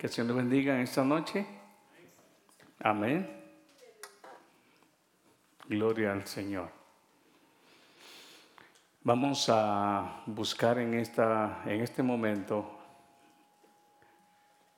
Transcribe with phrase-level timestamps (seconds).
[0.00, 1.46] Que el Señor le bendiga en esta noche.
[2.78, 3.30] Amén.
[5.68, 6.70] Gloria al Señor.
[9.02, 12.78] Vamos a buscar en, esta, en este momento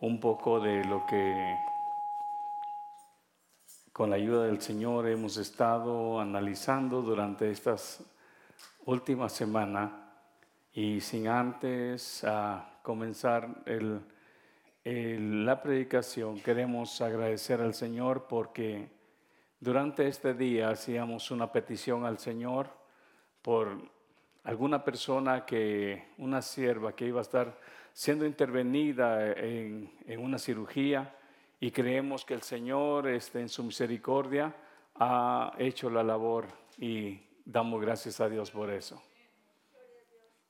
[0.00, 1.56] un poco de lo que
[3.92, 8.02] con la ayuda del Señor hemos estado analizando durante estas
[8.86, 9.92] últimas semanas
[10.72, 13.62] y sin antes a comenzar
[14.84, 18.88] la predicación queremos agradecer al Señor porque
[19.60, 22.68] durante este día hacíamos una petición al Señor
[23.42, 23.78] por
[24.42, 27.58] alguna persona que, una sierva que iba a estar
[27.92, 31.14] siendo intervenida en, en una cirugía
[31.60, 34.52] y creemos que el Señor este, en su misericordia
[34.96, 39.00] ha hecho la labor y damos gracias a Dios por eso.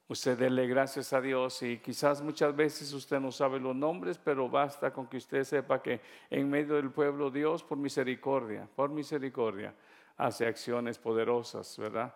[0.09, 4.49] Usted dele gracias a Dios y quizás muchas veces usted no sabe los nombres, pero
[4.49, 9.75] basta con que usted sepa que en medio del pueblo Dios por misericordia, por misericordia,
[10.17, 12.15] hace acciones poderosas, ¿verdad?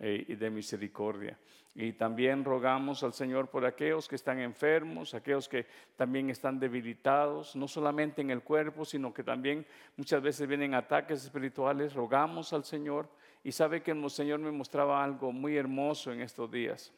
[0.00, 1.38] Eh, y de misericordia.
[1.74, 7.54] Y también rogamos al Señor por aquellos que están enfermos, aquellos que también están debilitados,
[7.54, 9.64] no solamente en el cuerpo, sino que también
[9.96, 11.94] muchas veces vienen ataques espirituales.
[11.94, 13.08] Rogamos al Señor
[13.44, 16.92] y sabe que el Señor me mostraba algo muy hermoso en estos días.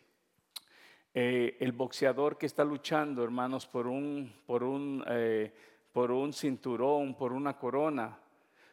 [1.13, 5.53] Eh, el boxeador que está luchando, hermanos, por un, por un, eh,
[5.93, 8.17] por un cinturón, por una corona.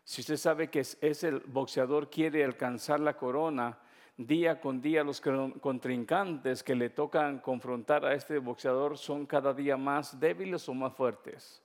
[0.03, 3.79] Si usted sabe que es, es el boxeador quiere alcanzar la corona,
[4.17, 9.75] día con día los contrincantes que le tocan confrontar a este boxeador son cada día
[9.75, 11.63] más débiles o más fuertes,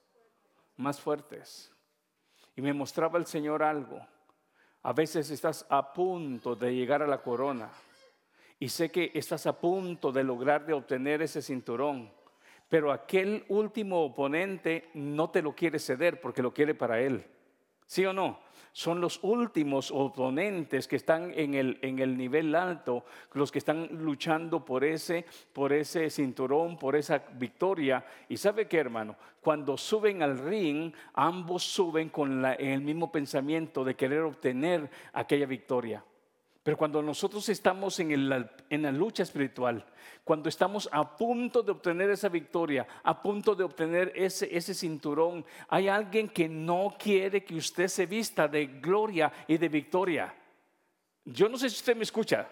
[0.78, 1.70] más fuertes.
[2.56, 4.00] Y me mostraba el Señor algo.
[4.82, 7.70] A veces estás a punto de llegar a la corona
[8.62, 12.08] y sé que estás a punto de lograr de obtener ese cinturón,
[12.68, 17.26] pero aquel último oponente no te lo quiere ceder porque lo quiere para él.
[17.86, 18.38] ¿Sí o no?
[18.70, 23.88] son los últimos oponentes que están en el, en el nivel alto, los que están
[23.90, 28.06] luchando por ese, por ese cinturón, por esa victoria.
[28.28, 33.96] Y sabe qué, hermano, cuando suben al ring, ambos suben con el mismo pensamiento de
[33.96, 36.02] querer obtener aquella victoria.
[36.62, 39.84] Pero cuando nosotros estamos en, la lucha espiritual,
[40.22, 45.44] cuando estamos a punto de obtener esa victoria, a punto de obtener ese, ese cinturón,
[45.68, 50.34] hay alguien que no quiere que usted se vista de gloria y de victoria.
[51.24, 52.48] Yo no sé si usted me escucha.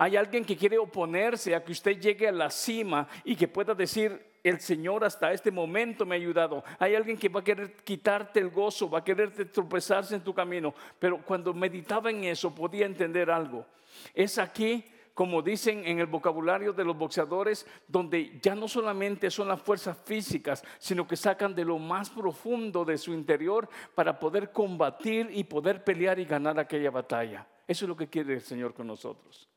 [0.00, 3.74] Hay alguien que quiere oponerse a que usted llegue a la cima y que pueda
[3.74, 6.62] decir, el Señor hasta este momento me ha ayudado.
[6.78, 10.32] Hay alguien que va a querer quitarte el gozo, va a quererte tropezarse en tu
[10.32, 10.72] camino.
[11.00, 13.66] Pero cuando meditaba en eso podía entender algo.
[14.14, 19.48] Es aquí, como dicen en el vocabulario de los boxeadores, donde ya no solamente son
[19.48, 24.52] las fuerzas físicas, sino que sacan de lo más profundo de su interior para poder
[24.52, 27.48] combatir y poder pelear y ganar aquella batalla.
[27.66, 29.48] Eso es lo que quiere el Señor con nosotros.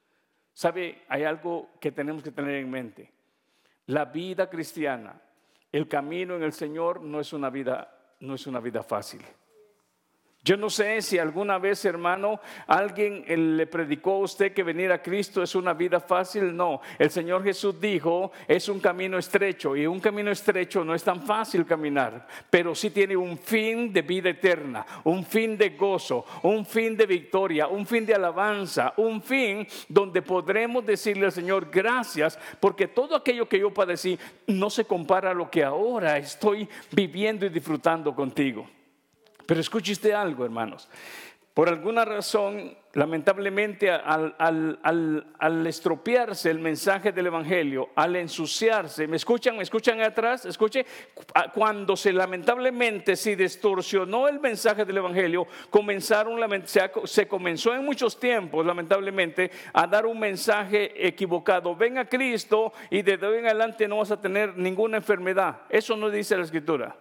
[0.53, 1.03] ¿Sabe?
[1.07, 3.11] Hay algo que tenemos que tener en mente
[3.91, 5.21] la vida cristiana,
[5.71, 9.21] el camino en el Señor no es una vida, no es una vida fácil.
[10.43, 14.91] Yo no sé si alguna vez, hermano, alguien eh, le predicó a usted que venir
[14.91, 16.55] a Cristo es una vida fácil.
[16.55, 21.03] No, el Señor Jesús dijo, es un camino estrecho y un camino estrecho no es
[21.03, 26.25] tan fácil caminar, pero sí tiene un fin de vida eterna, un fin de gozo,
[26.41, 31.69] un fin de victoria, un fin de alabanza, un fin donde podremos decirle al Señor
[31.71, 36.67] gracias porque todo aquello que yo padecí no se compara a lo que ahora estoy
[36.91, 38.80] viviendo y disfrutando contigo.
[39.51, 40.87] Pero escuche algo, hermanos.
[41.53, 49.57] Por alguna razón, lamentablemente, al, estropearse el mensaje del Evangelio, al ensuciarse, ¿me escuchan?
[49.57, 50.45] ¿Me escuchan atrás?
[50.45, 50.85] Escuche,
[51.53, 56.39] cuando se lamentablemente se distorsionó el mensaje del Evangelio, comenzaron,
[57.03, 61.75] se comenzó en muchos tiempos, lamentablemente, a dar un mensaje equivocado.
[61.75, 65.63] Ven a Cristo y desde hoy en adelante no vas a tener ninguna enfermedad.
[65.67, 66.95] Eso no dice la Escritura.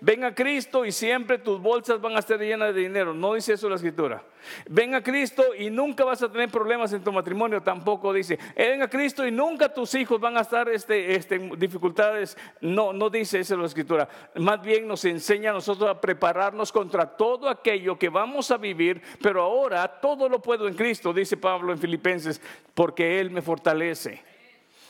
[0.00, 3.14] Ven a Cristo y siempre tus bolsas van a estar llenas de dinero.
[3.14, 4.22] No dice eso la escritura.
[4.68, 7.62] Ven a Cristo y nunca vas a tener problemas en tu matrimonio.
[7.62, 8.38] Tampoco dice.
[8.56, 12.36] Ven a Cristo y nunca tus hijos van a estar este, este, en dificultades.
[12.60, 14.08] No, no dice eso la escritura.
[14.34, 19.00] Más bien nos enseña a nosotros a prepararnos contra todo aquello que vamos a vivir.
[19.22, 22.40] Pero ahora todo lo puedo en Cristo, dice Pablo en Filipenses,
[22.74, 24.22] porque Él me fortalece.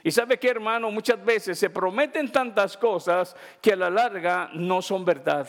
[0.03, 4.81] Y sabe que hermano, muchas veces se prometen tantas cosas que a la larga no
[4.83, 5.49] son verdad.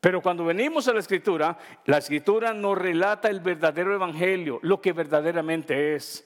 [0.00, 4.92] Pero cuando venimos a la escritura, la escritura nos relata el verdadero evangelio, lo que
[4.92, 6.24] verdaderamente es.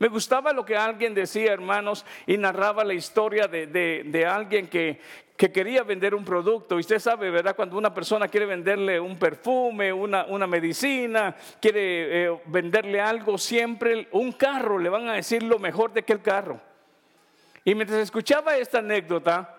[0.00, 4.98] Me gustaba lo que alguien decía, hermanos, y narraba la historia de, alguien que,
[5.36, 6.76] quería vender un producto.
[6.76, 7.54] Y usted sabe, ¿verdad?
[7.54, 14.32] Cuando una persona quiere venderle un perfume, una, medicina, quiere eh, venderle algo, siempre un
[14.32, 16.69] carro, le van a decir lo mejor de aquel carro.
[17.64, 19.56] Y mientras escuchaba esta anécdota,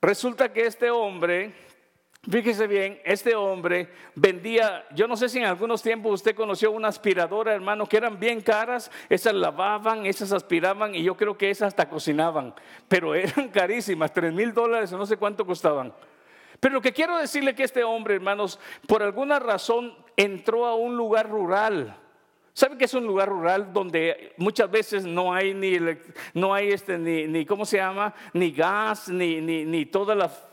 [0.00, 1.54] resulta que este hombre
[2.30, 6.86] Fíjese bien, este hombre vendía, yo no sé si en algunos tiempos usted conoció una
[6.86, 11.68] aspiradora, hermano, que eran bien caras, esas lavaban, esas aspiraban y yo creo que esas
[11.68, 12.54] hasta cocinaban,
[12.86, 15.92] pero eran carísimas, tres mil dólares no sé cuánto costaban.
[16.60, 20.96] Pero lo que quiero decirle que este hombre, hermanos, por alguna razón entró a un
[20.96, 21.96] lugar rural.
[22.54, 25.78] ¿Sabe que es un lugar rural donde muchas veces no hay ni,
[26.34, 28.14] no hay este, ni, ni ¿cómo se llama?
[28.34, 30.48] Ni gas, ni, ni, ni todas las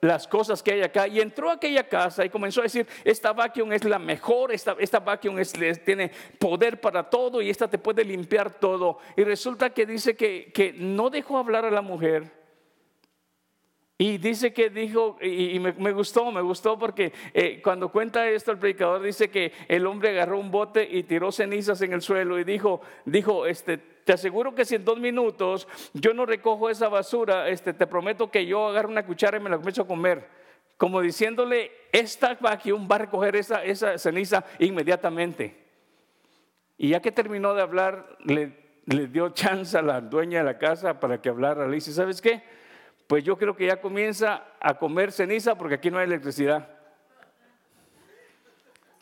[0.00, 3.32] las cosas que hay acá y entró a aquella casa y comenzó a decir, esta
[3.32, 5.36] vacuum es la mejor, esta, esta vacuum
[5.84, 8.98] tiene poder para todo y esta te puede limpiar todo.
[9.16, 12.45] Y resulta que dice que, que no dejó hablar a la mujer
[13.98, 18.58] y dice que dijo, y, me, gustó, me gustó porque eh, cuando cuenta esto el
[18.58, 22.44] predicador dice que el hombre agarró un bote y tiró cenizas en el suelo y
[22.44, 27.48] dijo, dijo, este, te aseguro que si en dos minutos yo no recojo esa basura,
[27.48, 30.28] este, te prometo que yo agarro una cuchara y me la comienzo a comer.
[30.76, 35.56] Como diciéndole, esta vacuum va a recoger esa, esa ceniza inmediatamente.
[36.76, 38.52] Y ya que terminó de hablar, le,
[38.84, 41.66] le dio chance a la dueña de la casa para que hablara.
[41.66, 42.42] Le dice, ¿sabes qué?
[43.06, 46.68] Pues yo creo que ya comienza a comer ceniza porque aquí no hay electricidad.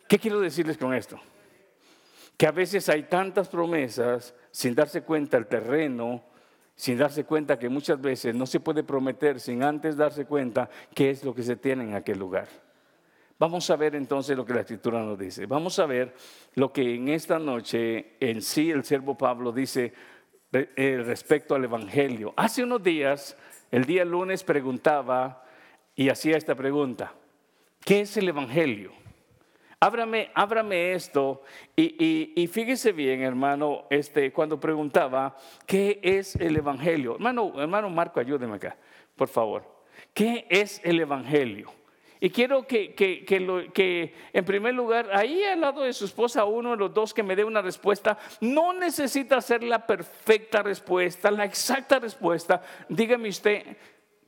[0.08, 1.18] ¿Qué quiero decirles con esto?
[2.36, 6.22] Que a veces hay tantas promesas sin darse cuenta el terreno,
[6.74, 11.10] sin darse cuenta que muchas veces no se puede prometer sin antes darse cuenta qué
[11.10, 12.48] es lo que se tiene en aquel lugar.
[13.38, 15.46] Vamos a ver entonces lo que la escritura nos dice.
[15.46, 16.14] Vamos a ver
[16.54, 19.92] lo que en esta noche en sí el siervo Pablo dice
[20.52, 22.32] eh, respecto al Evangelio.
[22.36, 23.36] Hace unos días
[23.70, 25.44] el día lunes preguntaba
[25.94, 27.12] y hacía esta pregunta,
[27.84, 28.92] ¿qué es el Evangelio?
[29.80, 31.42] Ábrame, esto
[31.76, 37.16] y, fíjese bien, hermano, este, cuando preguntaba, ¿qué es el Evangelio?
[37.16, 38.76] Hermano, hermano Marco, ayúdeme acá,
[39.14, 39.62] por favor.
[40.14, 41.70] ¿Qué es el Evangelio?
[42.24, 46.46] Y quiero que, que, lo, que, en primer lugar, ahí al lado de su esposa,
[46.46, 51.30] uno de los dos que me dé una respuesta, no necesita ser la perfecta respuesta,
[51.30, 52.62] la exacta respuesta.
[52.88, 53.76] Dígame usted,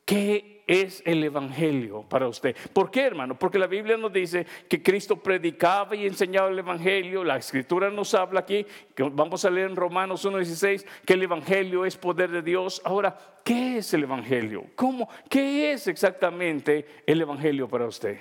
[0.04, 2.56] ¿qué es el Evangelio para usted?
[2.72, 3.38] ¿Por qué, hermano?
[3.38, 7.24] Porque la Biblia nos dice que Cristo predicaba y enseñaba el Evangelio.
[7.24, 11.84] La Escritura nos habla aquí, que vamos a leer en Romanos 1.16, que el Evangelio
[11.84, 12.82] es poder de Dios.
[12.84, 13.16] Ahora,
[13.46, 14.64] ¿Qué es el Evangelio?
[14.74, 15.08] ¿Cómo?
[15.30, 18.18] ¿Qué es exactamente el Evangelio para usted?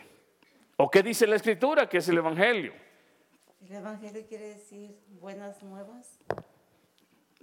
[0.77, 2.73] ¿O qué dice la Escritura que es el Evangelio?
[3.59, 6.19] El Evangelio quiere decir buenas nuevas.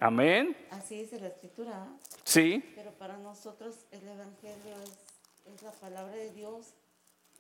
[0.02, 0.56] Amén.
[0.72, 1.87] Así dice la Escritura.
[2.25, 2.60] Sí.
[2.75, 6.75] Pero para nosotros el Evangelio es, es la palabra de Dios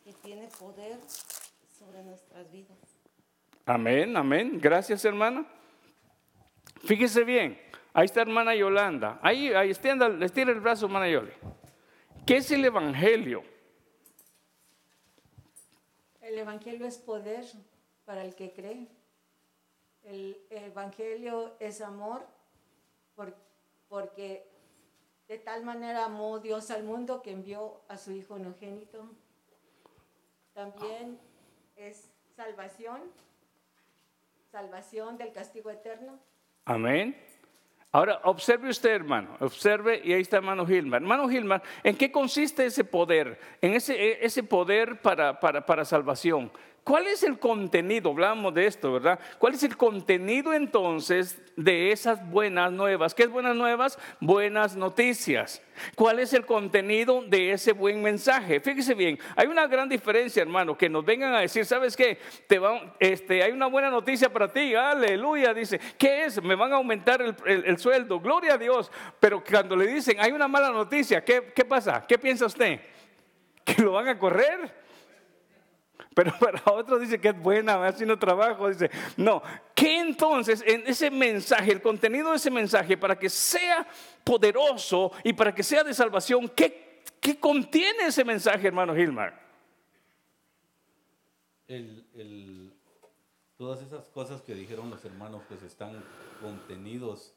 [0.04, 0.96] que tiene poder
[1.76, 2.78] sobre nuestras vidas.
[3.66, 4.60] Amén, amén.
[4.62, 5.44] Gracias, hermana.
[6.84, 7.60] Fíjese bien.
[7.92, 9.18] Ahí está hermana Yolanda.
[9.22, 11.32] Ahí, ahí estira, el brazo, hermana Yoli.
[12.24, 13.42] ¿Qué es el Evangelio?
[16.20, 17.44] El Evangelio es poder
[18.04, 18.86] para el que cree.
[20.04, 22.24] El Evangelio es amor
[23.88, 24.46] porque
[25.28, 29.08] de tal manera amó Dios al mundo que envió a su Hijo unigénito.
[30.54, 31.18] También
[31.76, 33.00] es salvación,
[34.50, 36.18] salvación del castigo eterno.
[36.64, 37.16] Amén.
[37.94, 41.02] Ahora, observe usted, hermano, observe, y ahí está hermano Gilmar.
[41.02, 43.38] Hermano Gilmar, ¿en qué consiste ese poder?
[43.60, 46.50] En ese, ese poder para, para, para salvación.
[46.84, 48.10] ¿Cuál es el contenido?
[48.10, 49.20] Hablamos de esto, ¿verdad?
[49.38, 53.14] ¿Cuál es el contenido entonces de esas buenas nuevas?
[53.14, 53.96] ¿Qué es buenas nuevas?
[54.18, 55.62] Buenas noticias.
[55.94, 58.58] ¿Cuál es el contenido de ese buen mensaje?
[58.58, 62.18] Fíjese bien, hay una gran diferencia, hermano, que nos vengan a decir, ¿sabes qué?
[62.48, 62.60] Te
[62.98, 66.42] este, hay una buena noticia para ti, aleluya, dice, ¿qué es?
[66.42, 68.90] Me van a aumentar el, sueldo, gloria a Dios.
[69.20, 72.04] Pero cuando le dicen, hay una mala noticia, ¿qué, qué pasa?
[72.08, 72.80] ¿Qué piensa usted?
[73.64, 74.81] ¿Que lo van a correr?
[76.14, 78.68] Pero para otros dice que es buena, va haciendo trabajo.
[78.68, 79.42] Dice, no.
[79.74, 83.86] ¿Qué entonces en ese mensaje, el contenido de ese mensaje, para que sea
[84.24, 89.42] poderoso y para que sea de salvación, qué, qué contiene ese mensaje, hermano Gilmar?
[93.56, 96.04] todas esas cosas que dijeron los hermanos, pues están
[96.42, 97.32] contenidos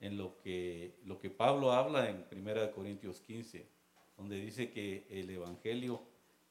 [0.00, 3.64] en lo que, lo que Pablo habla en 1 Corintios 15,
[4.16, 6.02] donde dice que el Evangelio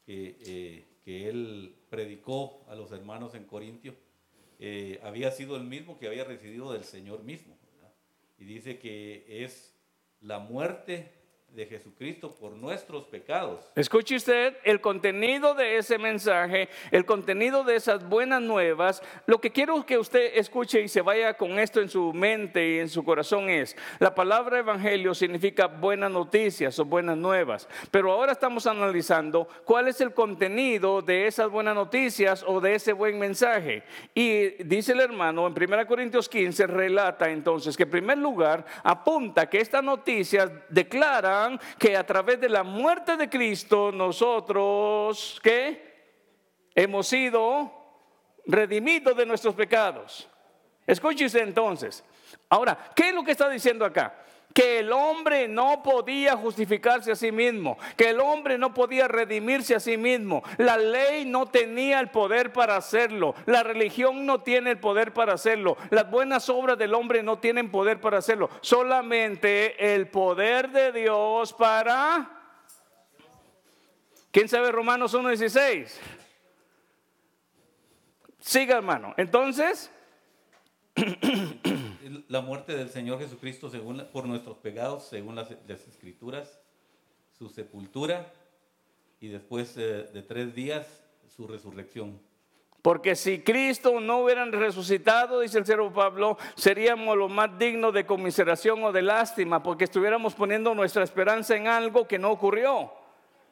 [0.05, 3.95] que, eh, que él predicó a los hermanos en Corintio
[4.59, 7.57] eh, había sido el mismo que había recibido del Señor mismo.
[8.37, 9.75] Y dice que es
[10.19, 11.11] la muerte
[11.53, 13.69] de Jesucristo por nuestros pecados.
[13.75, 19.03] Escuche usted el contenido de ese mensaje, el contenido de esas buenas nuevas.
[19.25, 22.79] Lo que quiero que usted escuche y se vaya con esto en su mente y
[22.79, 27.67] en su corazón es, la palabra evangelio significa buenas noticias o buenas nuevas.
[27.91, 32.93] Pero ahora estamos analizando cuál es el contenido de esas buenas noticias o de ese
[32.93, 33.83] buen mensaje.
[34.13, 39.49] Y dice el hermano en 1 Corintios 15, relata entonces que en primer lugar apunta
[39.49, 40.49] que estas noticias
[41.77, 45.91] que a través de la muerte de Cristo nosotros, ¿qué?
[46.73, 47.71] Hemos sido
[48.45, 50.27] redimidos de nuestros pecados.
[50.85, 52.03] Escúchese entonces.
[52.49, 54.15] Ahora, ¿qué es lo que está diciendo acá?
[54.53, 59.75] Que el hombre no podía justificarse a sí mismo, que el hombre no podía redimirse
[59.75, 60.43] a sí mismo.
[60.57, 65.33] La ley no tenía el poder para hacerlo, la religión no tiene el poder para
[65.33, 70.91] hacerlo, las buenas obras del hombre no tienen poder para hacerlo, solamente el poder de
[70.91, 72.37] Dios para...
[74.31, 75.91] ¿Quién sabe Romanos 1.16?
[78.39, 79.13] Siga hermano.
[79.17, 79.91] Entonces...
[82.31, 86.61] la muerte del Señor Jesucristo según, por nuestros pecados, según las, escrituras,
[87.37, 88.31] su sepultura
[89.19, 91.03] y después eh, de tres días
[91.35, 92.21] su resurrección.
[92.81, 98.05] Porque si Cristo no hubiera resucitado, dice el siervo Pablo, seríamos lo más dignos de
[98.05, 102.93] conmiseración o de lástima, porque estuviéramos poniendo nuestra esperanza en algo que no ocurrió.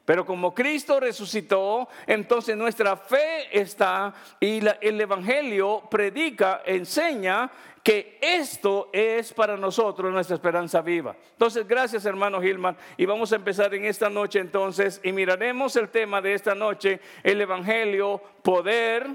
[0.09, 7.51] Pero como Cristo resucitó, entonces nuestra fe está y el Evangelio predica, enseña
[7.83, 11.15] que esto es para nosotros nuestra esperanza viva.
[11.33, 12.75] Entonces, gracias hermano Gilman.
[12.97, 16.99] Y vamos a empezar en esta noche entonces y miraremos el tema de esta noche,
[17.21, 19.05] el Evangelio, poder,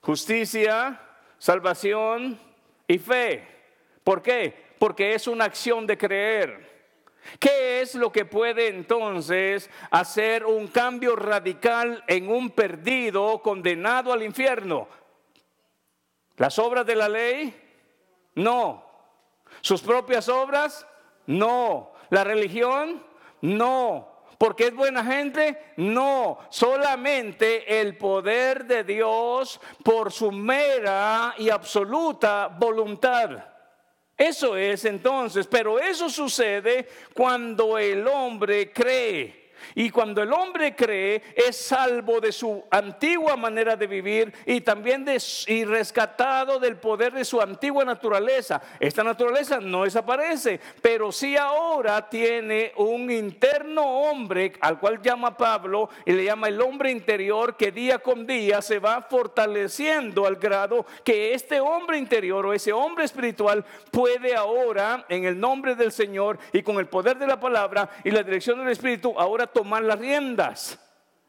[0.00, 0.98] justicia,
[1.36, 2.40] salvación
[2.88, 3.46] y fe.
[4.02, 4.64] ¿Por qué?
[4.78, 6.75] Porque es una acción de creer.
[7.38, 14.22] ¿Qué es lo que puede entonces hacer un cambio radical en un perdido condenado al
[14.22, 14.88] infierno?
[16.36, 17.54] ¿Las obras de la ley?
[18.34, 18.84] No.
[19.60, 20.86] ¿Sus propias obras?
[21.26, 21.92] No.
[22.10, 23.02] ¿La religión?
[23.40, 24.16] No.
[24.38, 25.72] ¿Porque es buena gente?
[25.76, 33.55] No, solamente el poder de Dios por su mera y absoluta voluntad.
[34.16, 39.45] Eso es entonces, pero eso sucede cuando el hombre cree.
[39.74, 45.06] Y cuando el hombre cree, es salvo de su antigua manera de vivir y también
[45.46, 48.60] y rescatado del poder de su antigua naturaleza.
[48.80, 55.90] Esta naturaleza no desaparece, pero sí ahora tiene un interno hombre al cual llama Pablo
[56.04, 60.86] y le llama el hombre interior que día con día se va fortaleciendo al grado
[61.04, 66.38] que este hombre interior o ese hombre espiritual puede ahora, en el nombre del Señor
[66.52, 69.98] y con el poder de la palabra y la dirección del Espíritu, ahora tomar las
[69.98, 70.78] riendas.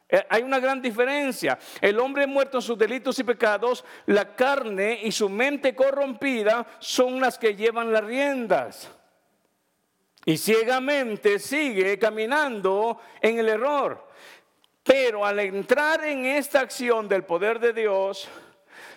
[0.10, 1.58] Eh, hay una gran diferencia.
[1.80, 7.22] El hombre muerto en sus delitos y pecados, la carne y su mente corrompida son
[7.22, 8.92] las que llevan las riendas.
[10.26, 14.06] Y ciegamente sigue caminando en el error.
[14.84, 18.28] Pero al entrar en esta acción del poder de Dios,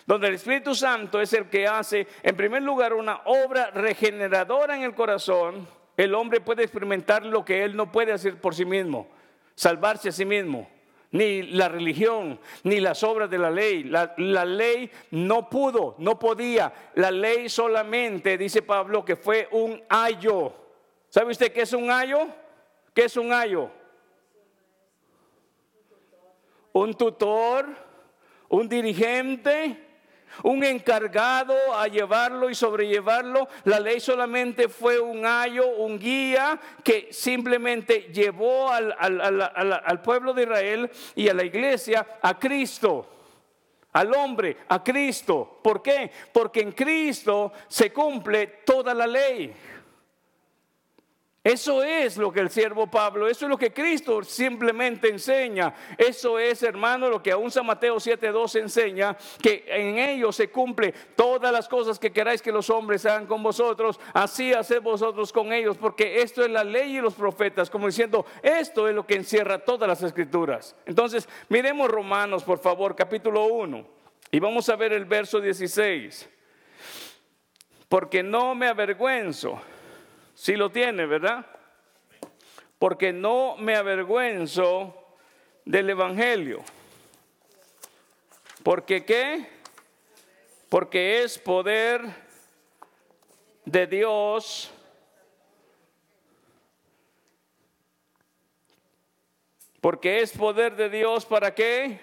[0.05, 4.83] donde el Espíritu Santo es el que hace, en primer lugar, una obra regeneradora en
[4.83, 9.20] el corazón, el hombre puede experimentar lo que él no puede hacer por sí mismo
[9.61, 10.67] salvarse a sí mismo,
[11.11, 13.83] ni la religión, ni las obras de la ley.
[13.83, 16.73] La, ley no pudo, no podía.
[16.95, 20.51] La ley solamente, dice Pablo, que fue un ayo.
[21.09, 22.27] ¿Sabe usted qué es un ayo?
[22.91, 23.69] ¿Qué es un ayo?
[26.73, 27.67] Un tutor,
[28.49, 29.90] un dirigente,
[30.43, 33.47] un encargado a llevarlo y sobrellevarlo.
[33.65, 40.43] La ley solamente fue un ayo, un guía que simplemente llevó al, al, pueblo de
[40.43, 43.07] Israel y a la iglesia a Cristo.
[43.93, 45.59] Al hombre, a Cristo.
[45.61, 46.09] ¿Por qué?
[46.31, 49.53] Porque en Cristo se cumple toda la ley.
[51.43, 55.73] Eso es lo que el siervo Pablo, eso es lo que Cristo simplemente enseña.
[55.97, 60.93] Eso es, hermano, lo que aún San Mateo 7:2 enseña, que en ellos se cumple
[61.15, 65.51] todas las cosas que queráis que los hombres hagan con vosotros, así haced vosotros con
[65.51, 69.15] ellos, porque esto es la ley y los profetas, como diciendo, esto es lo que
[69.15, 70.75] encierra todas las escrituras.
[70.85, 73.87] Entonces, miremos Romanos, por favor, capítulo 1,
[74.29, 76.29] y vamos a ver el verso 16.
[77.89, 79.59] Porque no me avergüenzo
[80.41, 81.45] si lo tiene, ¿verdad?
[82.79, 85.15] Porque no me avergüenzo
[85.65, 86.63] del Evangelio.
[88.63, 89.61] Porque qué?
[90.67, 92.01] porque es poder
[93.65, 94.71] de Dios
[99.79, 101.99] porque es poder de Dios para qué?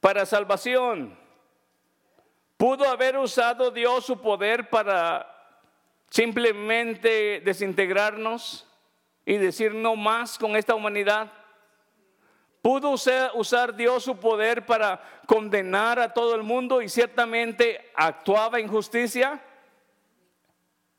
[0.00, 1.16] Para salvación.
[2.56, 5.31] ¿Pudo haber usado Dios su poder para
[6.12, 8.68] simplemente desintegrarnos
[9.24, 11.32] y decir no más con esta humanidad?
[12.60, 18.68] ¿Pudo usar, Dios su poder para condenar a todo el mundo y ciertamente actuaba en
[18.68, 19.40] justicia?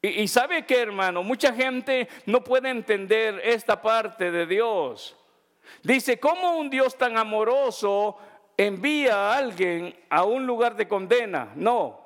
[0.01, 5.15] Y, y sabe que hermano, mucha gente no puede entender esta parte de Dios.
[5.84, 8.17] Dice, ¿cómo un Dios tan amoroso
[8.58, 11.51] envía a alguien a un lugar de condena?
[11.55, 12.02] No,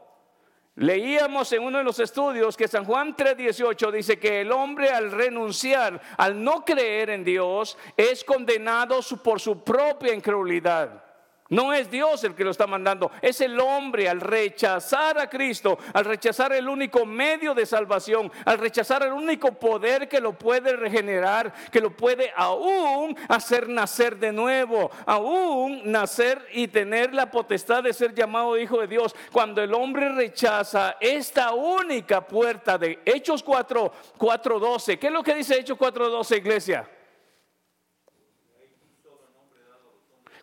[0.78, 5.12] Leíamos en uno de los estudios que San Juan 3:18 dice que el hombre al
[5.12, 11.07] renunciar, al no creer en Dios, es condenado por su propia incredulidad.
[11.50, 15.78] No es Dios el que lo está mandando, es el hombre al rechazar a Cristo,
[15.94, 20.76] al rechazar el único medio de salvación, al rechazar el único poder que lo puede
[20.76, 27.84] regenerar, que lo puede aún hacer nacer de nuevo, aún nacer y tener la potestad
[27.84, 29.16] de ser llamado hijo de Dios.
[29.32, 35.36] Cuando el hombre rechaza esta única puerta de Hechos 4, 4.12, ¿qué es lo que
[35.36, 36.97] dice Hechos 4.12, iglesia?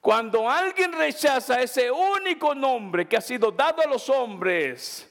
[0.04, 5.11] Cuando alguien rechaza ese único nombre que ha sido dado a los hombres,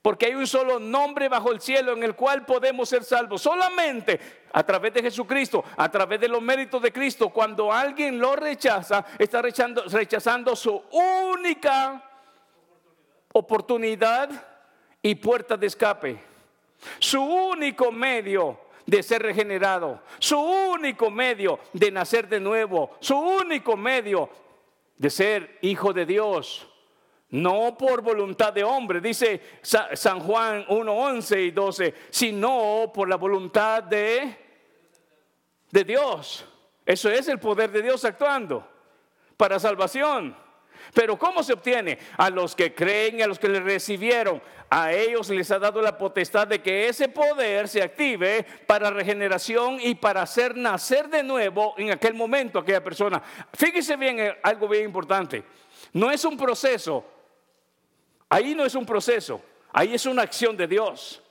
[0.00, 4.46] porque hay un solo nombre bajo el cielo en el cual podemos ser salvos, solamente
[4.52, 9.04] a través de Jesucristo, a través de los méritos de Cristo, cuando alguien lo rechaza,
[9.18, 10.84] está rechazando, su
[11.32, 12.00] única
[13.32, 14.30] oportunidad
[15.02, 16.22] y puerta de escape,
[17.00, 23.76] su único medio de ser regenerado, su único medio de nacer de nuevo, su único
[23.76, 24.30] medio
[24.96, 26.66] de ser hijo de Dios.
[27.28, 33.16] No por voluntad de hombre, dice San Juan 1, 11 y 12, sino por la
[33.16, 34.34] voluntad de,
[35.70, 36.46] de Dios.
[36.86, 38.66] Eso es el poder de Dios actuando
[39.36, 40.34] para salvación.
[40.94, 41.98] Pero ¿cómo se obtiene?
[42.16, 45.80] A los que creen y a los que le recibieron, a ellos les ha dado
[45.80, 51.22] la potestad de que ese poder se active para regeneración y para hacer nacer de
[51.22, 53.22] nuevo en aquel momento aquella persona.
[53.54, 55.42] Fíjese bien eh, algo bien importante.
[55.92, 57.04] No es un proceso.
[58.28, 59.40] Ahí no es un proceso.
[59.72, 61.22] Ahí es una acción de Dios.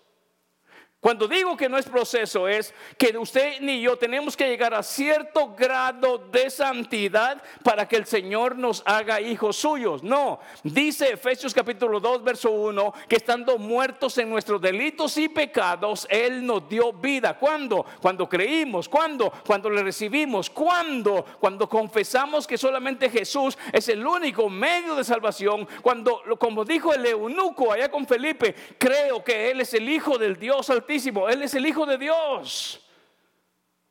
[1.08, 4.84] Cuando digo que no es proceso, es que usted ni yo tenemos que llegar a
[4.84, 10.04] cierto grado de santidad para que el Señor nos haga hijos suyos.
[10.04, 16.06] No, dice Efesios capítulo 2, verso 1, que estando muertos en nuestros delitos y pecados,
[16.10, 17.38] Él nos dio vida.
[17.40, 17.86] ¿Cuándo?
[18.02, 18.90] Cuando creímos.
[18.90, 19.32] ¿Cuándo?
[19.46, 20.50] Cuando le recibimos.
[20.50, 21.24] ¿Cuándo?
[21.40, 25.70] Cuando confesamos que solamente Jesús es el único medio de salvación.
[25.82, 30.38] Cuando, como dijo el eunuco allá con Felipe, creo que Él es el Hijo del
[30.38, 30.97] Dios Altísimo
[31.30, 32.84] él es el Hijo de Dios.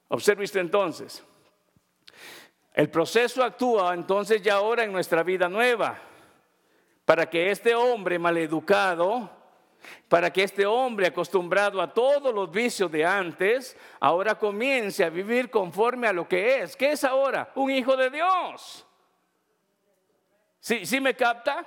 [0.09, 1.23] Observe usted entonces.
[2.73, 5.99] El proceso actúa entonces ya ahora en nuestra vida nueva.
[7.05, 9.31] Para que este hombre maleducado,
[10.09, 15.51] para que este hombre acostumbrado a todos los vicios de antes, ahora comience a vivir
[15.51, 16.77] conforme a lo que es.
[16.77, 17.51] ¿Qué es ahora?
[17.55, 18.87] Un hijo de Dios.
[20.61, 21.65] ¿Sí, ¿Sí me capta?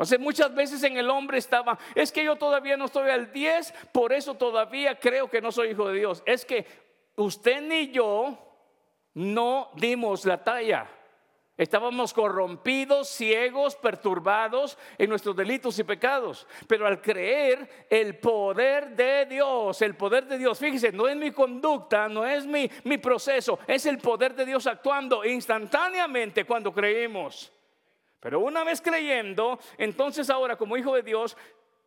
[0.00, 3.74] Entonces muchas veces en el hombre estaba, es que yo todavía no estoy al 10,
[3.92, 6.22] por eso todavía creo que no soy hijo de Dios.
[6.24, 6.64] Es que
[7.16, 8.38] usted ni yo
[9.12, 10.88] no dimos la talla.
[11.54, 16.46] Estábamos corrompidos, ciegos, perturbados en nuestros delitos y pecados.
[16.66, 21.30] Pero al creer el poder de Dios, el poder de Dios, fíjese, no es mi
[21.30, 27.52] conducta, no es mi, mi proceso, es el poder de Dios actuando instantáneamente cuando creemos.
[28.20, 31.36] Pero una vez creyendo, entonces ahora como hijo de Dios,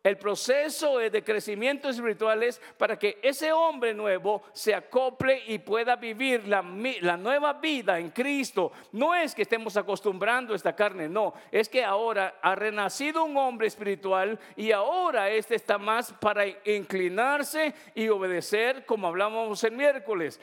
[0.04, 5.96] el proceso de crecimiento espiritual es para que ese hombre nuevo se acople y pueda
[5.96, 6.62] vivir la,
[7.00, 8.70] la, nueva vida en Cristo.
[8.92, 13.66] No es que estemos acostumbrando esta carne, no, es que ahora ha renacido un hombre
[13.66, 20.38] espiritual y ahora este está más para inclinarse y obedecer como hablábamos el miércoles.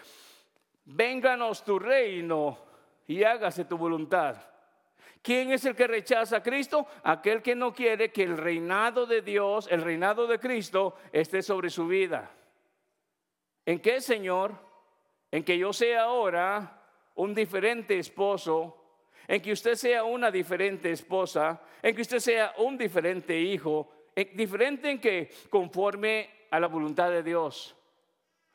[0.85, 2.57] Vénganos tu reino
[3.05, 4.50] y hágase tu voluntad
[5.21, 6.87] ¿Quién es el que rechaza a Cristo?
[7.03, 11.69] Aquel que no quiere que el reinado de Dios, el reinado de Cristo, esté sobre
[11.69, 12.31] su vida.
[13.65, 14.53] ¿En qué, Señor?
[15.29, 16.81] En que yo sea ahora
[17.15, 18.77] un diferente esposo,
[19.27, 23.91] en que usted sea una diferente esposa, en que usted sea un diferente hijo,
[24.33, 27.75] diferente en que conforme a la voluntad de Dios.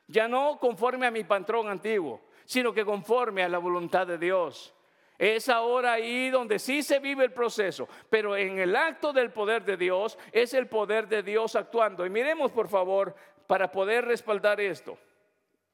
[0.09, 4.76] Ya no conforme a mi patrón antiguo, sino que conforme a la voluntad de Dios.
[5.19, 9.65] Es ahora ahí donde sí se vive el proceso, pero en el acto del poder
[9.65, 12.05] de Dios es el poder de Dios actuando.
[12.05, 13.15] Y miremos por favor
[13.47, 14.99] para poder respaldar esto.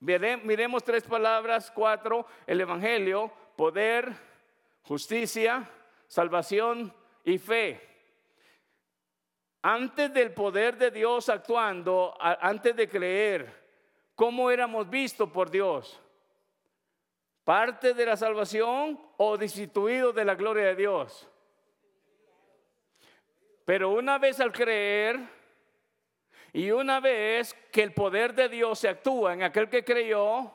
[0.00, 4.12] Miremos tres palabras, cuatro, el Evangelio, poder,
[4.82, 5.68] justicia,
[6.08, 6.92] salvación
[7.24, 7.80] y fe.
[9.62, 13.62] Antes del poder de Dios actuando, antes de creer,
[14.16, 16.00] ¿cómo éramos vistos por Dios?
[17.44, 21.28] ¿Parte de la salvación o destituido de la gloria de Dios?
[23.64, 25.18] Pero una vez al creer
[26.52, 30.52] y una vez que el poder de Dios se actúa en aquel que creyó,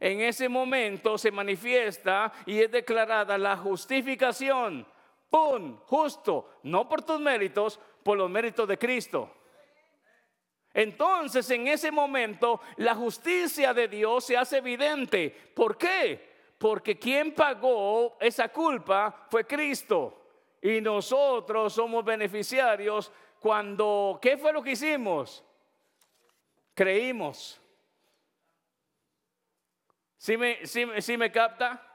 [0.00, 4.86] en ese momento se manifiesta y es declarada la justificación.
[5.28, 5.78] ¡Pum!
[5.84, 9.30] Justo, no por tus méritos, por los méritos de Cristo.
[10.72, 15.30] Entonces en ese momento la justicia de Dios se hace evidente.
[15.54, 16.30] ¿Por qué?
[16.58, 20.16] Porque quien pagó esa culpa fue Cristo.
[20.62, 25.42] Y nosotros somos beneficiarios cuando, ¿qué fue lo que hicimos?
[26.74, 27.60] Creímos.
[30.18, 30.58] ¿Sí me,
[31.16, 31.86] me capta?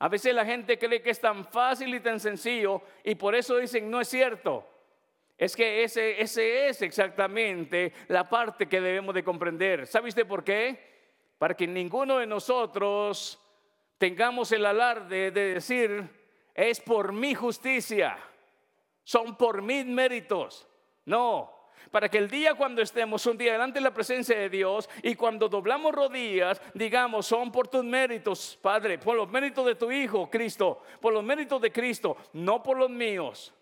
[0.00, 3.56] A veces la gente cree que es tan fácil y tan sencillo y por eso
[3.56, 4.77] dicen, no es cierto.
[5.38, 9.86] Es que ese, ese es exactamente la parte que debemos de comprender.
[9.86, 10.98] ¿Sabe usted por qué?
[11.38, 13.40] Para que ninguno de nosotros
[13.98, 16.08] tengamos el alarde de decir,
[16.52, 18.18] es por mi justicia,
[19.04, 20.66] son por mis méritos.
[21.04, 24.90] No, para que el día cuando estemos un día delante de la presencia de Dios
[25.04, 29.90] y cuando doblamos rodillas, digamos, son por tus méritos, Padre, por los méritos de tu
[29.92, 33.54] Hijo, Cristo, por los méritos de Cristo, no por los míos.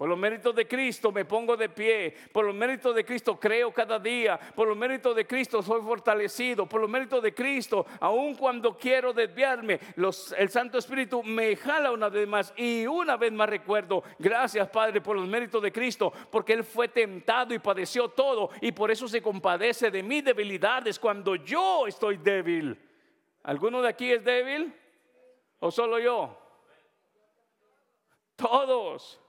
[0.00, 2.16] Por los méritos de Cristo me pongo de pie.
[2.32, 4.40] Por los méritos de Cristo creo cada día.
[4.54, 6.64] Por los méritos de Cristo soy fortalecido.
[6.64, 9.78] Por los méritos de Cristo, aun cuando quiero desviarme,
[10.38, 12.54] el Santo Espíritu me jala una vez más.
[12.56, 16.88] Y una vez más recuerdo, gracias Padre por los méritos de Cristo, porque Él fue
[16.88, 18.48] tentado y padeció todo.
[18.62, 22.74] Y por eso se compadece de mis debilidades cuando yo estoy débil.
[23.42, 24.74] ¿Alguno de aquí es débil?
[25.58, 26.38] ¿O solo yo?
[28.36, 29.20] Todos.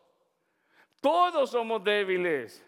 [1.01, 2.65] Todos somos débiles.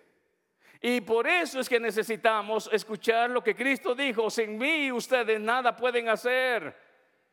[0.82, 4.30] Y por eso es que necesitamos escuchar lo que Cristo dijo.
[4.30, 6.76] Sin mí ustedes nada pueden hacer.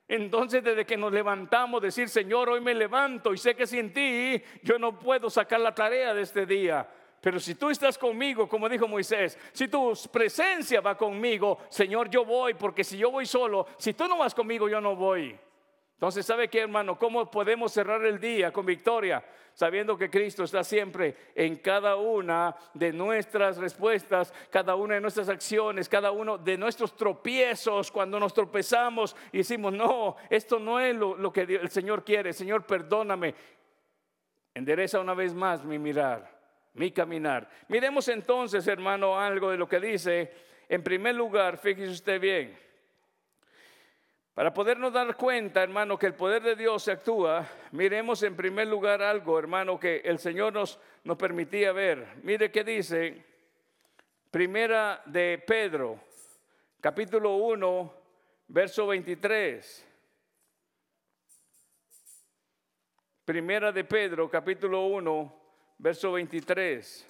[0.06, 4.40] Entonces desde que nos levantamos, decir, Señor, hoy me levanto y sé que sin ti
[4.62, 6.88] yo no puedo sacar la tarea de este día.
[7.20, 12.24] Pero si tú estás conmigo, como dijo Moisés, si tu presencia va conmigo, Señor, yo
[12.24, 15.38] voy, porque si yo voy solo, si tú no vas conmigo, yo no voy.
[16.00, 16.98] Entonces, ¿sabe qué, hermano?
[16.98, 19.22] ¿Cómo podemos cerrar el día con victoria?
[19.52, 25.28] Sabiendo que Cristo está siempre en cada una de nuestras respuestas, cada una de nuestras
[25.28, 30.96] acciones, cada uno de nuestros tropiezos, cuando nos tropezamos y decimos, no, esto no es
[30.96, 33.34] lo, que el Señor quiere, Señor, perdóname.
[34.54, 36.34] Endereza una vez más mi mirar,
[36.72, 37.46] mi caminar.
[37.68, 40.32] Miremos entonces, hermano, algo de lo que dice.
[40.66, 42.69] En primer lugar, fíjese usted bien.
[44.40, 48.68] Para podernos dar cuenta, hermano, que el poder de Dios se actúa, miremos en primer
[48.68, 50.78] lugar algo, hermano, que el Señor nos,
[51.18, 52.06] permitía ver.
[52.22, 53.22] Mire qué dice,
[54.30, 56.00] primera de Pedro,
[56.80, 57.94] capítulo 1,
[58.48, 59.86] verso 23.
[63.26, 65.40] Primera de Pedro, capítulo 1,
[65.76, 67.09] verso 23.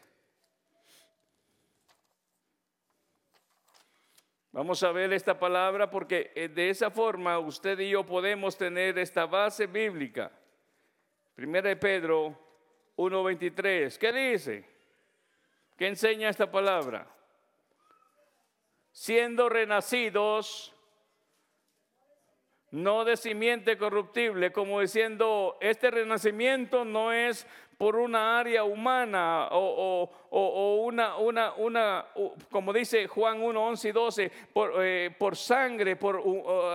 [4.52, 8.98] Vamos a ver esta palabra porque eh, de esa forma usted y yo podemos tener
[8.98, 10.32] esta base bíblica.
[11.36, 12.36] Primera de Pedro
[12.96, 13.96] 1.23.
[13.96, 14.68] ¿Qué dice?
[15.76, 17.06] ¿Qué enseña esta palabra?
[18.90, 20.74] Siendo renacidos,
[22.72, 27.46] no de simiente corruptible, como diciendo, este renacimiento no es
[27.80, 30.10] por una área humana o,
[30.84, 32.06] una, una, una,
[32.50, 36.22] como dice Juan 1, 11 y 12, por, eh, por sangre, por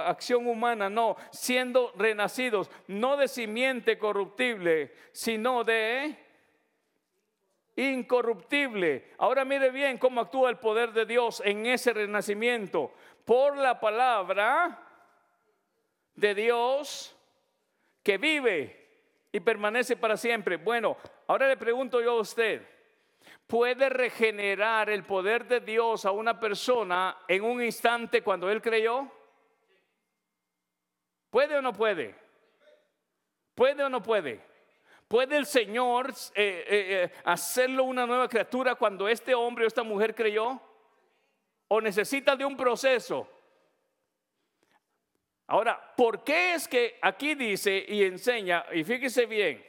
[0.03, 6.17] acción humana, no, siendo renacidos, no de simiente corruptible, sino de
[7.75, 9.11] incorruptible.
[9.19, 12.91] Ahora mire bien cómo actúa el poder de Dios en ese renacimiento.
[13.25, 14.79] Por la palabra
[16.15, 17.15] de Dios
[18.01, 18.84] que vive
[19.35, 20.55] y permanece para siempre.
[20.55, 20.95] Bueno,
[21.27, 22.65] ahora le pregunto yo a usted,
[23.45, 29.11] ¿puede regenerar el poder de Dios a una persona en un instante cuando él creyó?
[31.29, 32.15] ¿Puede o no puede?
[33.53, 34.41] ¿Puede o no puede?
[35.05, 39.83] ¿Puede el Señor eh, eh, eh, hacerlo una nueva criatura cuando este hombre o esta
[39.83, 40.61] mujer creyó?
[41.67, 43.27] ¿O necesita de un proceso?
[45.47, 49.63] Ahora, ¿por qué es que aquí dice y enseña, y fíjese bien,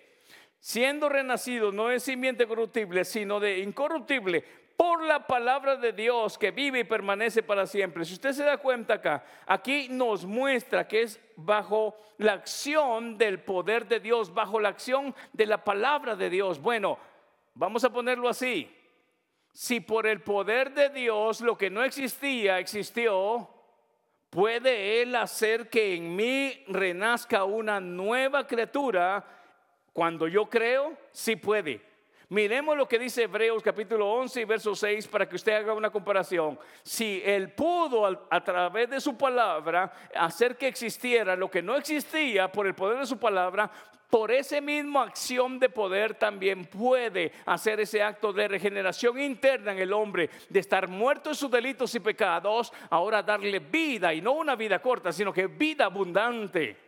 [0.58, 4.42] siendo renacido no es simiente corruptible, sino de incorruptible,
[4.76, 8.04] por la palabra de Dios que vive y permanece para siempre.
[8.04, 13.40] Si usted se da cuenta acá, aquí nos muestra que es bajo la acción del
[13.40, 16.60] poder de Dios, bajo la acción de la palabra de Dios.
[16.60, 16.98] Bueno,
[17.54, 18.70] vamos a ponerlo así.
[19.52, 23.48] Si por el poder de Dios lo que no existía existió,
[24.36, 29.24] puede Él hacer que en mí renazca una nueva criatura.
[29.94, 31.80] Cuando yo creo, sí puede.
[32.28, 35.88] Miremos lo que dice Hebreos capítulo 11 y verso 6 para que usted haga una
[35.88, 36.58] comparación.
[36.82, 42.52] Si Él pudo a, través de su palabra hacer que existiera lo que no existía
[42.52, 43.70] por el poder de su palabra,
[44.10, 49.78] por esa misma acción de poder también puede hacer ese acto de regeneración interna en
[49.78, 54.32] el hombre, de estar muerto en sus delitos y pecados, ahora darle vida y no
[54.32, 56.86] una vida corta, sino que vida abundante.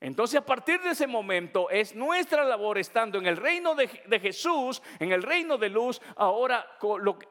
[0.00, 3.88] Entonces a partir de ese momento es nuestra labor estando en el reino de,
[4.20, 6.66] Jesús, en el reino de luz, ahora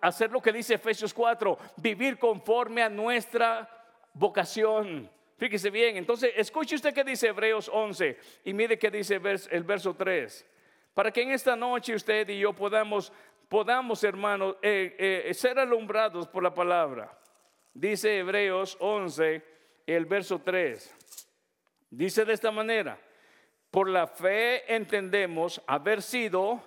[0.01, 3.69] hacer lo que dice Efesios 4, vivir conforme a nuestra
[4.13, 5.09] vocación.
[5.37, 9.19] Fíjese bien, entonces escuche usted qué dice Hebreos 11 y mire qué dice
[9.51, 10.45] el verso 3.
[10.93, 13.11] Para que en esta noche usted y yo podamos,
[13.49, 17.19] podamos hermanos, eh, eh, ser alumbrados por la palabra.
[17.73, 19.43] Dice Hebreos 11,
[19.85, 20.95] el verso 3.
[21.89, 22.97] Dice de esta manera,
[23.69, 26.63] por la fe entendemos haber sido,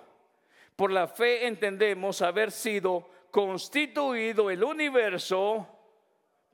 [0.77, 5.67] por la fe entendemos haber sido constituido el universo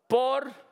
[0.07, 0.64] por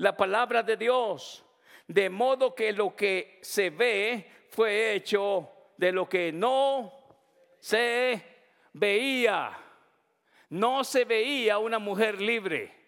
[0.00, 1.44] la palabra de Dios,
[1.86, 6.92] de modo que lo que se ve fue hecho de lo que no
[7.58, 8.22] se
[8.72, 9.56] veía.
[10.50, 12.80] No se veía una mujer libre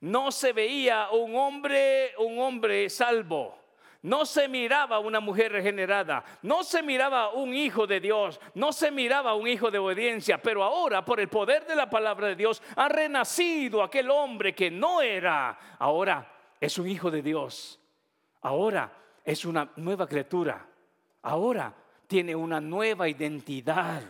[0.00, 3.58] no se veía un hombre, un hombre salvo.
[4.02, 8.90] No se miraba una mujer regenerada, no se miraba un hijo de Dios, no se
[8.90, 12.62] miraba un hijo de obediencia, pero ahora por el poder de la palabra de Dios
[12.76, 17.78] ha renacido aquel hombre que no era, ahora es un hijo de Dios,
[18.40, 18.90] ahora
[19.22, 20.66] es una nueva criatura,
[21.22, 21.74] ahora
[22.06, 24.02] tiene una nueva identidad.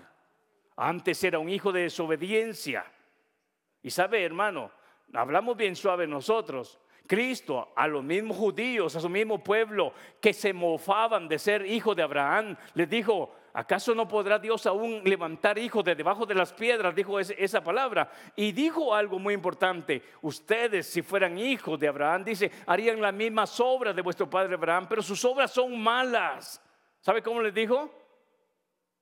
[0.76, 2.84] Antes era un hijo de desobediencia.
[3.82, 4.70] Y sabe, hermano,
[5.12, 6.80] hablamos bien suave nosotros.
[7.10, 11.92] Cristo a los mismos judíos, a su mismo pueblo que se mofaban de ser hijo
[11.92, 16.52] de Abraham, les dijo, ¿acaso no podrá Dios aún levantar hijos de debajo de las
[16.52, 16.94] piedras?
[16.94, 18.08] Dijo esa palabra.
[18.36, 23.58] Y dijo algo muy importante, ustedes si fueran hijos de Abraham, dice, harían las mismas
[23.58, 26.62] obras de vuestro padre Abraham, pero sus obras son malas.
[27.00, 27.92] ¿Sabe cómo les dijo?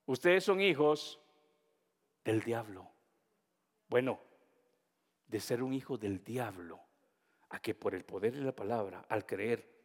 [0.06, 1.20] Ustedes son hijos
[2.24, 2.90] del diablo.
[3.86, 4.18] Bueno,
[5.26, 6.87] de ser un hijo del diablo
[7.50, 9.78] a que por el poder de la palabra, al creer,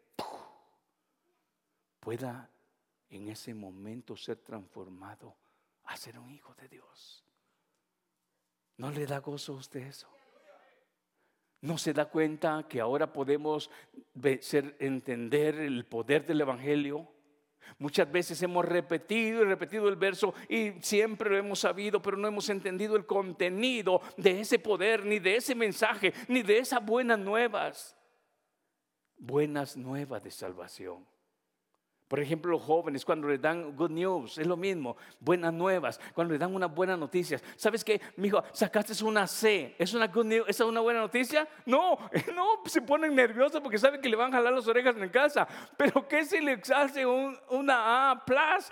[1.99, 2.49] pueda
[3.09, 5.35] en ese momento ser transformado
[5.85, 7.23] a ser un hijo de Dios.
[8.77, 10.09] ¿No le da gozo a usted eso?
[11.61, 13.69] ¿No se da cuenta que ahora podemos
[14.41, 17.07] ser, entender el poder del Evangelio?
[17.77, 22.27] Muchas veces hemos repetido y repetido el verso y siempre lo hemos sabido, pero no
[22.27, 27.19] hemos entendido el contenido de ese poder, ni de ese mensaje, ni de esas buenas
[27.19, 27.97] nuevas.
[29.17, 31.12] Buenas nuevas de salvación.
[32.13, 36.33] Por ejemplo, los jóvenes cuando les dan good news, es lo mismo, buenas nuevas, cuando
[36.33, 37.43] les dan unas buenas noticias.
[37.55, 37.99] ¿Sabes qué?
[38.17, 40.45] hijo, sacaste una C, ¿es una good news?
[40.47, 41.47] ¿Es una buena noticia?
[41.65, 41.97] No,
[42.35, 45.47] no, se ponen nerviosos porque saben que le van a jalar las orejas en casa.
[45.75, 48.71] Pero ¿qué si le hace una A plus?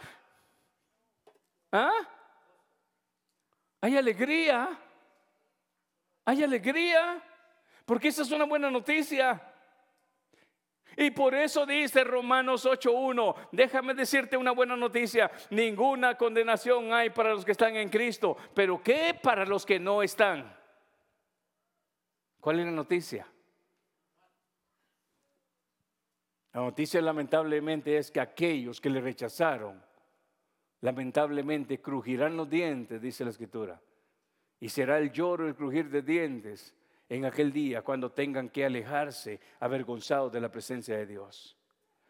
[1.72, 1.94] ¿Ah?
[3.82, 4.70] Hay alegría,
[6.26, 7.24] hay alegría,
[7.88, 9.51] porque esa es una buena noticia.
[11.02, 17.32] Y por eso dice Romanos 8.1, déjame decirte una buena noticia, ninguna condenación hay para
[17.32, 20.56] los que están en Cristo, pero ¿qué para los que no están?
[22.40, 23.26] ¿Cuál es la noticia?
[26.54, 29.84] La noticia lamentablemente es que aquellos que le rechazaron,
[30.82, 33.82] lamentablemente crujirán los dientes, dice la escritura,
[34.60, 36.76] y será el lloro el crujir de dientes
[37.12, 41.58] en aquel día cuando tengan que alejarse avergonzados de la presencia de Dios.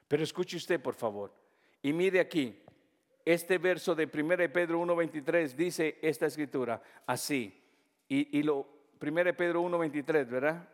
[0.07, 1.33] Pero escuche usted, por favor,
[1.81, 2.61] y mire aquí,
[3.25, 7.63] este verso de 1 Pedro 1.23 dice esta escritura así,
[8.07, 8.67] y, y lo
[9.01, 10.69] 1 Pedro 1.23, ¿verdad?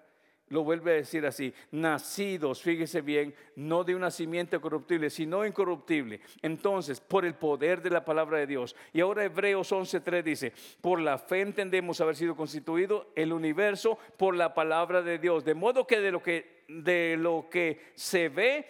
[0.49, 6.21] Lo vuelve a decir así, nacidos, fíjese bien, no de un nacimiento corruptible, sino incorruptible.
[6.41, 8.75] Entonces, por el poder de la palabra de Dios.
[8.93, 14.36] Y ahora Hebreos 11.3 dice, por la fe entendemos haber sido constituido el universo por
[14.36, 15.43] la palabra de Dios.
[15.43, 18.65] De modo que de lo que de lo que se ve,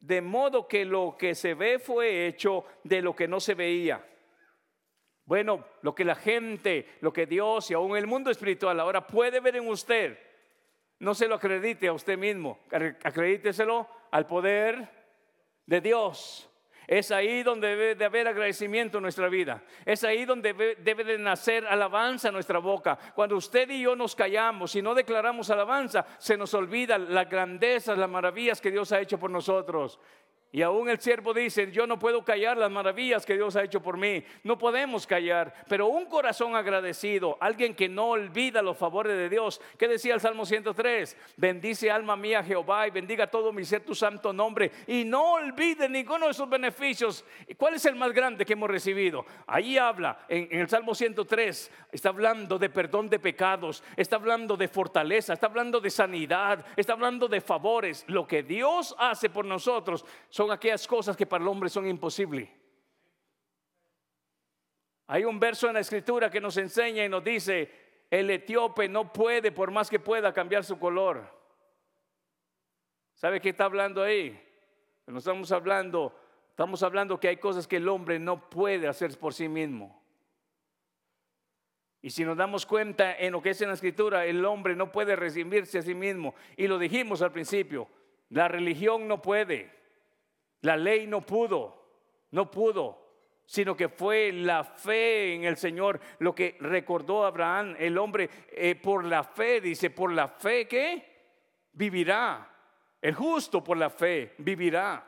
[0.00, 4.04] de modo que lo que se ve fue hecho de lo que no se veía.
[5.26, 9.40] Bueno, lo que la gente, lo que Dios y aún el mundo espiritual ahora puede
[9.40, 10.18] ver en usted,
[11.00, 14.88] no se lo acredite a usted mismo, acredíteselo al poder
[15.66, 16.46] de Dios.
[16.86, 19.62] Es ahí donde debe de haber agradecimiento en nuestra vida.
[19.84, 22.98] Es ahí donde debe, de nacer alabanza en nuestra boca.
[23.14, 27.96] Cuando usted y yo nos callamos y no declaramos alabanza, se nos olvida las grandezas,
[27.96, 30.00] las maravillas que Dios ha hecho por nosotros.
[30.52, 33.80] Y aún el siervo dice, yo no puedo callar las maravillas que Dios ha hecho
[33.80, 34.24] por mí.
[34.42, 39.60] No podemos callar, pero un corazón agradecido, alguien que no olvida los favores de Dios.
[39.78, 41.16] ¿Qué decía el Salmo 103?
[41.36, 44.72] Bendice alma mía Jehová y bendiga todo mi ser tu santo nombre.
[44.88, 47.24] Y no olvide ninguno de sus beneficios.
[47.56, 49.24] ¿Cuál es el más grande que hemos recibido?
[49.46, 54.56] Ahí habla, en, en el Salmo 103, está hablando de perdón de pecados, está hablando
[54.56, 58.04] de fortaleza, está hablando de sanidad, está hablando de favores.
[58.08, 60.04] Lo que Dios hace por nosotros
[60.40, 62.48] son aquellas cosas que para el hombre son imposibles.
[65.06, 69.12] Hay un verso en la escritura que nos enseña y nos dice, el etíope no
[69.12, 71.30] puede, por más que pueda, cambiar su color.
[73.12, 74.42] ¿Sabe qué está hablando ahí?
[75.08, 79.34] No estamos hablando, estamos hablando que hay cosas que el hombre no puede hacer por
[79.34, 80.02] sí mismo.
[82.00, 84.90] Y si nos damos cuenta en lo que es en la escritura, el hombre no
[84.90, 86.34] puede recimirse a sí mismo.
[86.56, 87.88] Y lo dijimos al principio,
[88.30, 89.79] la religión no puede.
[90.62, 91.74] La ley no pudo,
[92.32, 93.00] no pudo,
[93.46, 98.74] sino que fue la fe en el Señor lo que recordó Abraham, el hombre, eh,
[98.76, 101.10] por la fe, dice, por la fe que
[101.72, 102.48] vivirá.
[103.00, 105.06] El justo por la fe vivirá.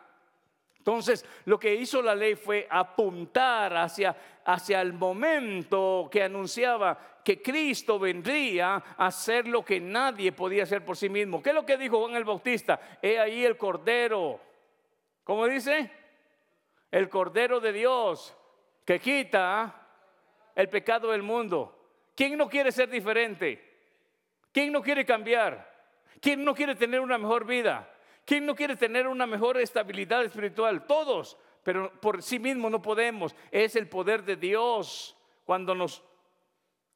[0.78, 7.40] Entonces, lo que hizo la ley fue apuntar hacia, hacia el momento que anunciaba que
[7.40, 11.40] Cristo vendría a hacer lo que nadie podía hacer por sí mismo.
[11.40, 12.98] ¿Qué es lo que dijo Juan el Bautista?
[13.00, 14.40] He ahí el Cordero
[15.24, 15.90] ¿Cómo dice?
[16.90, 18.36] El Cordero de Dios
[18.84, 19.86] que quita
[20.54, 21.78] el pecado del mundo.
[22.14, 23.72] ¿Quién no quiere ser diferente?
[24.52, 25.70] ¿Quién no quiere cambiar?
[26.20, 27.88] ¿Quién no quiere tener una mejor vida?
[28.24, 30.86] ¿Quién no quiere tener una mejor estabilidad espiritual?
[30.86, 33.34] Todos, pero por sí mismo no podemos.
[33.50, 36.02] Es el poder de Dios cuando nos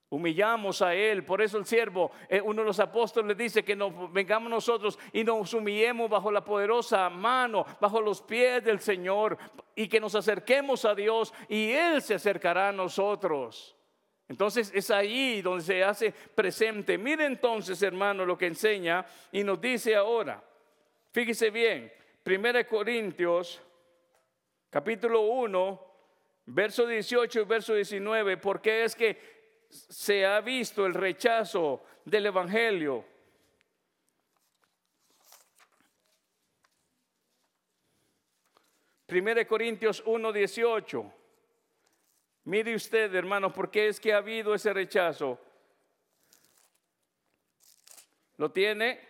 [0.08, 1.24] Humillamos a Él.
[1.24, 5.24] Por eso el siervo, eh, uno de los apóstoles dice que nos vengamos nosotros y
[5.24, 9.36] nos humillemos bajo la poderosa mano, bajo los pies del Señor
[9.74, 13.76] y que nos acerquemos a Dios y Él se acercará a nosotros.
[14.28, 16.98] Entonces es ahí donde se hace presente.
[16.98, 20.42] Mire entonces, hermano, lo que enseña y nos dice ahora.
[21.12, 21.92] Fíjese bien,
[22.24, 23.60] 1 Corintios,
[24.70, 25.86] capítulo 1,
[26.46, 29.35] verso 18 y verso 19, porque es que
[29.68, 33.04] se ha visto el rechazo del Evangelio.
[39.06, 41.12] Primera de Corintios 1:18.
[42.44, 45.40] Mire usted, hermano, ¿por qué es que ha habido ese rechazo?
[48.36, 49.00] ¿Lo tiene?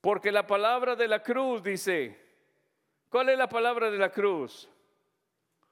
[0.00, 2.20] Porque la palabra de la cruz dice,
[3.08, 4.68] ¿cuál es la palabra de la cruz?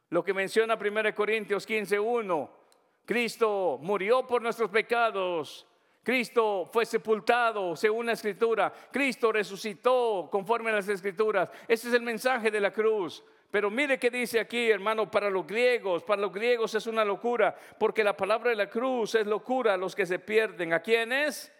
[0.09, 2.62] Lo que menciona 1 Corintios 15:1
[3.05, 5.67] Cristo murió por nuestros pecados.
[6.03, 8.73] Cristo fue sepultado según la escritura.
[8.91, 11.49] Cristo resucitó conforme a las escrituras.
[11.69, 13.23] Ese es el mensaje de la cruz.
[13.51, 17.55] Pero mire que dice aquí, hermano, para los griegos, para los griegos es una locura,
[17.79, 20.73] porque la palabra de la cruz es locura a los que se pierden.
[20.73, 21.53] ¿A quiénes?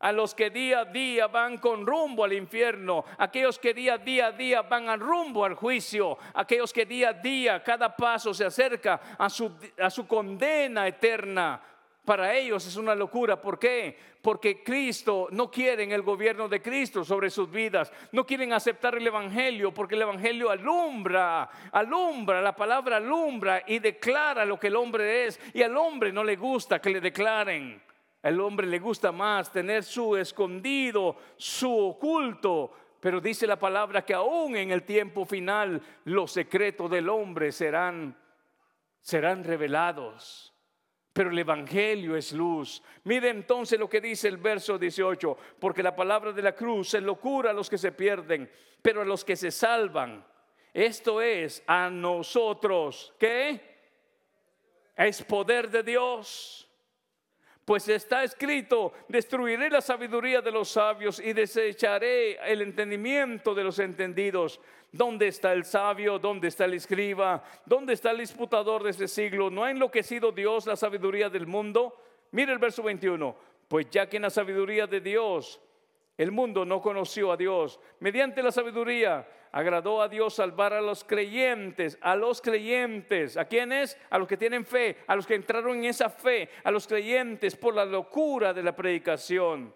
[0.00, 3.98] A los que día a día van con rumbo al infierno, aquellos que día a
[3.98, 8.44] día, día van al rumbo al juicio, aquellos que día a día, cada paso se
[8.44, 11.60] acerca a su, a su condena eterna.
[12.02, 13.40] Para ellos es una locura.
[13.40, 13.96] ¿Por qué?
[14.22, 17.92] Porque Cristo no quieren el gobierno de Cristo sobre sus vidas.
[18.12, 24.46] No quieren aceptar el Evangelio porque el Evangelio alumbra, alumbra, la palabra alumbra y declara
[24.46, 25.38] lo que el hombre es.
[25.52, 27.80] Y al hombre no le gusta que le declaren.
[28.22, 34.14] El hombre le gusta más tener su escondido, su oculto, pero dice la palabra que
[34.14, 38.16] aún en el tiempo final los secretos del hombre serán
[39.00, 40.52] serán revelados.
[41.12, 42.82] Pero el evangelio es luz.
[43.04, 47.02] Mire entonces lo que dice el verso 18, porque la palabra de la cruz es
[47.02, 48.50] locura a los que se pierden,
[48.80, 50.24] pero a los que se salvan,
[50.72, 53.60] esto es a nosotros, ¿qué?
[54.96, 56.69] Es poder de Dios
[57.70, 63.78] pues está escrito, destruiré la sabiduría de los sabios y desecharé el entendimiento de los
[63.78, 64.60] entendidos.
[64.90, 66.18] ¿Dónde está el sabio?
[66.18, 67.44] ¿Dónde está el escriba?
[67.64, 69.50] ¿Dónde está el disputador de este siglo?
[69.50, 71.96] ¿No ha enloquecido Dios la sabiduría del mundo?
[72.32, 73.36] Mire el verso 21.
[73.68, 75.60] Pues ya que en la sabiduría de Dios
[76.18, 77.78] el mundo no conoció a Dios.
[78.00, 83.36] Mediante la sabiduría agradó a Dios salvar a los creyentes, a los creyentes.
[83.36, 83.96] ¿A quiénes?
[84.10, 87.56] A los que tienen fe, a los que entraron en esa fe, a los creyentes
[87.56, 89.74] por la locura de la predicación.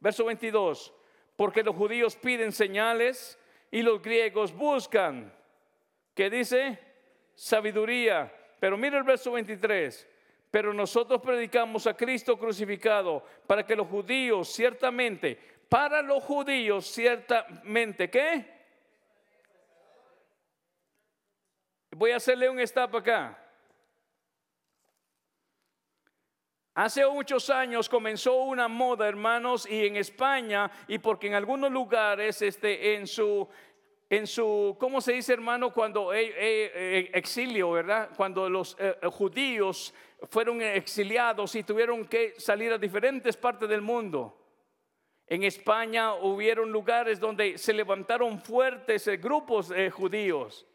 [0.00, 0.92] Verso 22.
[1.36, 3.38] Porque los judíos piden señales
[3.70, 5.32] y los griegos buscan.
[6.14, 6.78] ¿Qué dice?
[7.34, 8.32] Sabiduría.
[8.60, 10.08] Pero mira el verso 23.
[10.50, 15.36] Pero nosotros predicamos a Cristo crucificado para que los judíos ciertamente,
[15.68, 18.54] para los judíos ciertamente, ¿qué?
[21.96, 23.38] Voy a hacerle un stop acá.
[26.74, 32.42] Hace muchos años comenzó una moda, hermanos, y en España, y porque en algunos lugares,
[32.42, 33.48] este, en su,
[34.10, 35.72] en su, ¿cómo se dice, hermano?
[35.72, 38.10] Cuando exilio, ¿verdad?
[38.16, 39.94] Cuando los eh, eh, judíos
[40.28, 44.36] fueron exiliados y tuvieron que salir a diferentes partes del mundo.
[45.28, 50.66] En España hubieron lugares donde se levantaron fuertes eh, grupos judíos.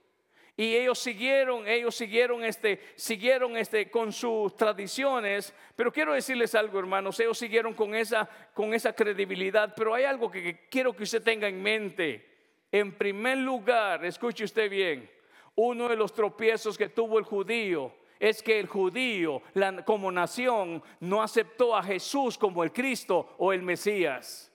[0.60, 5.53] Y ellos siguieron, ellos siguieron este, siguieron este con sus tradiciones.
[5.74, 9.74] Pero quiero decirles algo, hermanos, ellos siguieron con esa, con esa credibilidad.
[9.74, 12.28] Pero hay algo que, quiero que usted tenga en mente.
[12.74, 15.10] En primer lugar, escuche usted bien,
[15.55, 19.41] uno de los tropiezos que tuvo el judío es que el judío,
[19.86, 24.49] como nación, no aceptó a Jesús como el Cristo o el Mesías.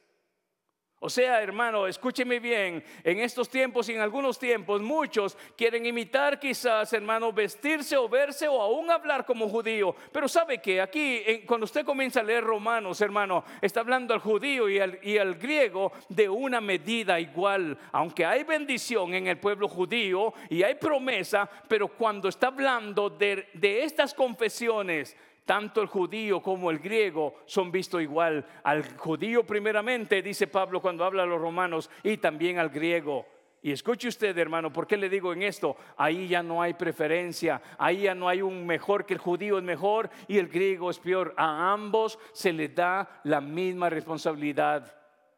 [1.05, 6.41] O sea, hermano, escúcheme bien, en estos tiempos y en algunos tiempos muchos quieren imitar
[6.41, 9.95] quizás, hermano, vestirse o verse o aún hablar como judío.
[10.11, 14.67] Pero sabe que aquí, cuando usted comienza a leer Romanos, hermano, está hablando al judío
[14.67, 17.77] y al, y al griego de una medida igual.
[17.93, 23.51] Aunque hay bendición en el pueblo judío y hay promesa, pero cuando está hablando de,
[23.53, 25.15] de estas confesiones,
[25.45, 28.47] tanto el judío como el griego son vistos igual.
[28.63, 33.27] Al judío primeramente, dice Pablo cuando habla a los romanos, y también al griego.
[33.65, 35.75] Y escuche usted, hermano, ¿por qué le digo en esto?
[35.97, 39.65] Ahí ya no hay preferencia, ahí ya no hay un mejor que el judío es
[39.65, 41.33] mejor y el griego es peor.
[41.39, 44.95] A ambos se les da la misma responsabilidad.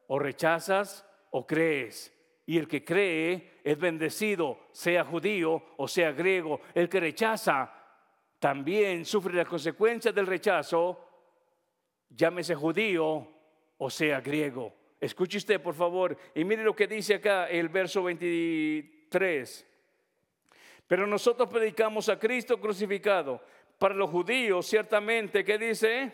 [0.09, 2.13] O rechazas o crees.
[2.47, 6.61] Y el que cree es bendecido, sea judío o sea griego.
[6.75, 7.76] El que rechaza
[8.39, 11.09] también sufre las consecuencias del rechazo,
[12.11, 13.27] llámese judío
[13.79, 14.75] o sea griego.
[15.01, 19.67] Escuche usted, por favor, y mire lo que dice acá el verso 23.
[20.87, 23.43] Pero nosotros predicamos a Cristo crucificado.
[23.79, 26.13] Para los judíos, ciertamente, ¿qué dice?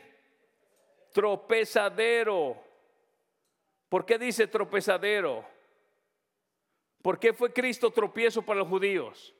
[1.13, 2.57] Tropezadero.
[3.89, 5.45] ¿Por qué dice tropezadero?
[7.03, 9.35] ¿Por qué fue Cristo tropiezo para los judíos?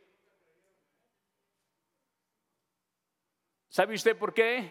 [3.73, 4.71] ¿Sabe usted por qué?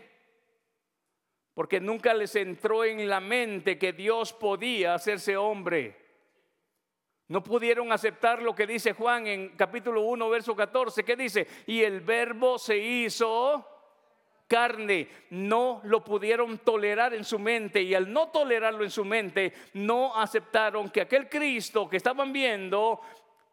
[1.56, 5.98] Porque nunca les entró en la mente que Dios podía hacerse hombre.
[7.28, 11.82] No pudieron aceptar lo que dice Juan en capítulo 1, verso 14, que dice, y
[11.82, 13.68] el verbo se hizo
[14.46, 19.52] carne, no lo pudieron tolerar en su mente y al no tolerarlo en su mente,
[19.74, 23.02] no aceptaron que aquel Cristo que estaban viendo,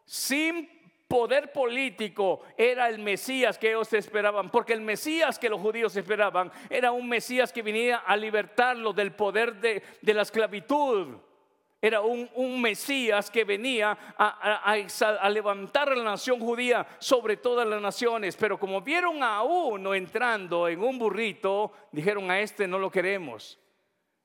[0.05, 0.78] sin
[1.09, 6.51] poder político era el Mesías que ellos esperaban, porque el Mesías que los judíos esperaban
[6.69, 9.83] era un Mesías que venía a libertarlo del poder de,
[10.13, 11.17] la esclavitud.
[11.81, 17.81] Era un, Mesías que venía a, a, levantar a la nación judía sobre todas las
[17.81, 18.37] naciones.
[18.37, 23.57] Pero como vieron a uno entrando en un burrito, dijeron a este no lo queremos.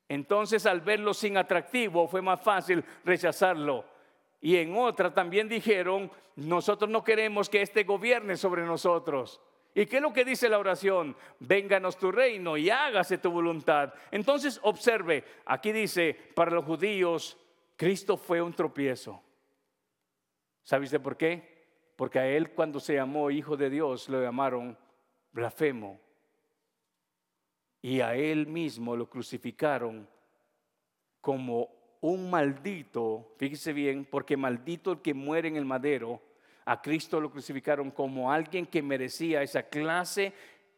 [0.09, 3.94] Entonces al verlo sin atractivo fue más fácil rechazarlo.
[4.45, 9.41] Y en otra también dijeron, nosotros no queremos que este gobierne sobre nosotros.
[9.75, 11.17] ¿Y qué es lo que dice la oración?
[11.41, 13.95] Vénganos tu reino y hágase tu voluntad.
[14.11, 17.39] Entonces observe, aquí dice, para los judíos,
[17.75, 19.23] Cristo fue un tropiezo.
[20.63, 21.65] ¿Sabe usted por qué?
[21.97, 24.77] Porque a él cuando se llamó hijo de Dios lo llamaron
[25.33, 25.99] blasfemo.
[27.81, 30.07] Y a él mismo lo crucificaron
[31.23, 36.21] como un maldito, fíjese bien, porque maldito el que muere en el madero,
[36.67, 40.35] a Cristo lo crucificaron como alguien que merecía esa clase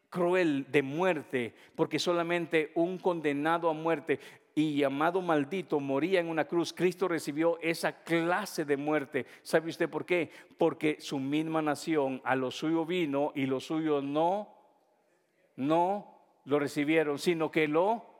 [0.08, 4.20] cruel de muerte, porque solamente un condenado a muerte
[4.54, 9.26] y llamado maldito moría en una cruz, Cristo recibió esa clase de muerte.
[9.42, 10.30] ¿Sabe usted por qué?
[10.56, 14.54] Porque su misma nación a lo suyo vino y lo suyo no,
[15.56, 18.15] no lo recibieron, sino que lo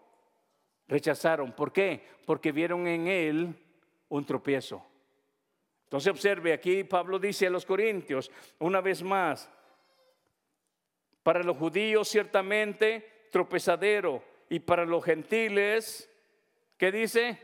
[0.88, 1.52] rechazaron.
[1.52, 2.04] ¿Por qué?
[2.24, 3.54] Porque vieron en él
[4.08, 4.84] un tropiezo.
[5.84, 9.50] Entonces observe, aquí Pablo dice a los Corintios, una vez más,
[11.22, 16.10] para los judíos ciertamente tropezadero y para los gentiles,
[16.76, 17.38] ¿qué dice?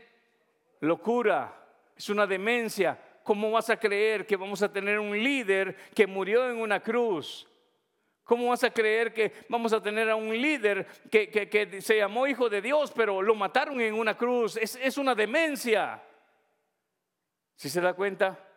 [0.83, 1.53] locura,
[1.97, 2.99] es una demencia.
[3.23, 7.47] ¿Cómo vas a creer que vamos a tener un líder que murió en una cruz?
[8.23, 12.49] ¿Cómo vas a creer que vamos a tener a un líder que, se llamó hijo
[12.49, 14.57] de Dios, pero lo mataron en una cruz?
[14.57, 16.01] Es, es una demencia.
[17.55, 18.52] ¿Si se da cuenta?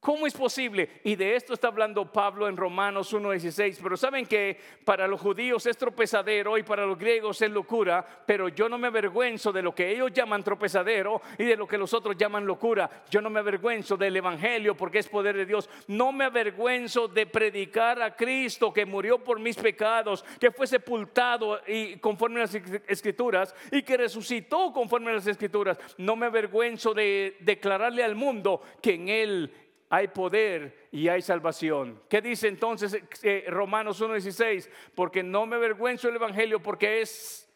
[0.00, 0.88] ¿Cómo es posible?
[1.04, 3.80] Y de esto está hablando Pablo en Romanos 1.16.
[3.82, 8.02] Pero saben que para los judíos es tropezadero y para los griegos es locura.
[8.24, 11.76] Pero yo no me avergüenzo de lo que ellos llaman tropezadero y de lo que
[11.76, 13.04] los otros llaman locura.
[13.10, 15.68] Yo no me avergüenzo del Evangelio porque es poder de Dios.
[15.88, 21.60] No me avergüenzo de predicar a Cristo que murió por mis pecados, que fue sepultado
[21.66, 25.78] y conforme a las escrituras y que resucitó conforme a las escrituras.
[25.98, 29.52] No me avergüenzo de declararle al mundo que en Él
[29.90, 32.00] hay poder y hay salvación.
[32.08, 34.70] ¿Qué dice entonces eh, Romanos 1.16?
[34.94, 37.52] Porque no me avergüenzo del Evangelio porque es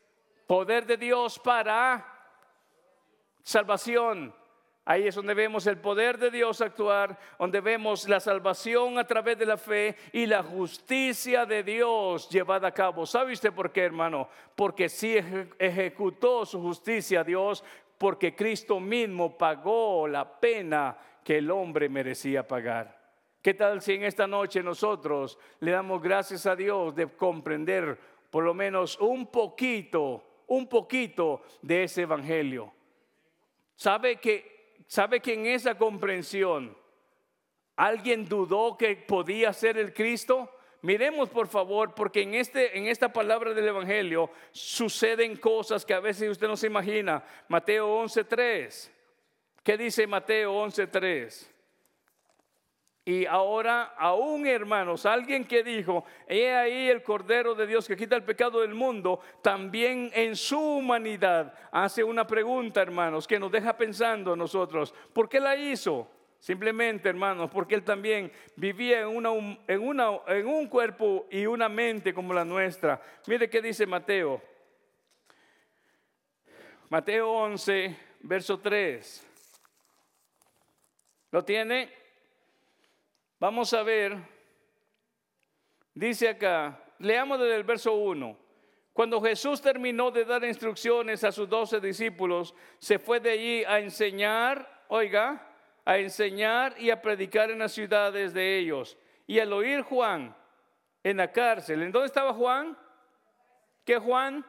[0.49, 2.05] poder de Dios para
[3.45, 4.35] salvación.
[4.85, 9.39] Ahí es donde vemos el poder de Dios actuar, donde vemos la salvación a través
[9.39, 13.07] de la fe y la justicia de Dios llevada a cabo.
[13.07, 14.28] ¿Sabe usted por qué, hermano?
[14.57, 15.16] Porque sí
[15.59, 17.64] ejecutó su justicia Dios,
[17.97, 23.03] porque Cristo mismo pagó la pena que el hombre merecía pagar.
[23.43, 27.99] ¿Qué tal si en esta noche nosotros le damos gracias a Dios de comprender
[28.31, 32.72] por lo menos un poquito, un poquito de ese evangelio?
[33.75, 36.77] ¿Sabe que, sabe que en esa comprensión
[37.77, 40.51] alguien dudó que podía ser el Cristo?
[40.81, 46.01] Miremos por favor, porque en, este, en esta palabra del Evangelio suceden cosas que a
[46.01, 47.25] veces usted no se imagina.
[47.49, 48.94] Mateo 11.3.
[49.65, 51.51] ¿Qué dice Mateo 11:3?
[53.07, 58.17] Y ahora, aún hermanos, alguien que dijo, he ahí el Cordero de Dios que quita
[58.17, 63.77] el pecado del mundo, también en su humanidad hace una pregunta, hermanos, que nos deja
[63.77, 66.09] pensando nosotros, ¿por qué la hizo?
[66.39, 72.45] Simplemente, hermanos, porque él también vivía en, en un cuerpo y una mente como la
[72.45, 73.01] nuestra.
[73.27, 74.43] Mire qué dice Mateo.
[76.91, 79.34] Mateo 11, verso 3.
[81.35, 81.93] ¿Lo tiene?
[83.41, 84.16] Vamos a ver.
[85.93, 88.39] Dice acá, leamos desde el verso 1.
[88.93, 93.80] Cuando Jesús terminó de dar instrucciones a sus doce discípulos, se fue de allí a
[93.80, 95.45] enseñar, oiga,
[95.85, 98.97] a enseñar y a predicar en las ciudades de ellos.
[99.26, 100.37] Y al oír Juan
[101.03, 102.78] en la cárcel, ¿en dónde estaba Juan?
[103.85, 104.47] ¿Qué Juan?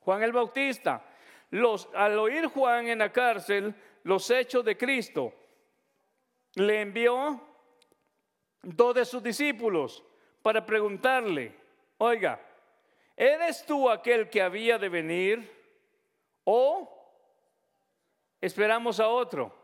[0.00, 1.06] Juan el Bautista.
[1.50, 5.32] Los, al oír Juan en la cárcel los hechos de Cristo,
[6.54, 7.40] le envió
[8.62, 10.04] dos de sus discípulos
[10.42, 11.54] para preguntarle,
[11.98, 12.40] oiga,
[13.16, 15.50] ¿eres tú aquel que había de venir
[16.44, 16.88] o
[18.40, 19.54] esperamos a otro?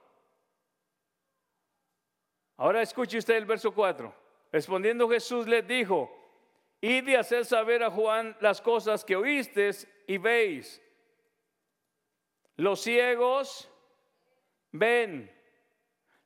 [2.57, 4.13] Ahora escuche usted el verso 4.
[4.51, 6.11] Respondiendo Jesús les dijo,
[6.81, 10.83] id de hacer saber a Juan las cosas que oísteis y veis.
[12.57, 13.71] Los ciegos
[14.73, 15.38] ven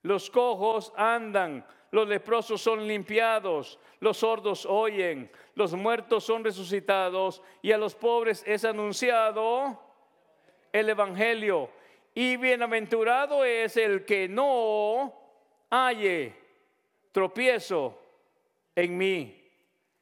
[0.02, 7.72] los cojos andan, los leprosos son limpiados, los sordos oyen, los muertos son resucitados y
[7.72, 9.78] a los pobres es anunciado
[10.72, 11.70] el Evangelio.
[12.14, 15.14] Y bienaventurado es el que no
[15.70, 16.34] halle
[17.12, 17.98] tropiezo
[18.74, 19.38] en mí.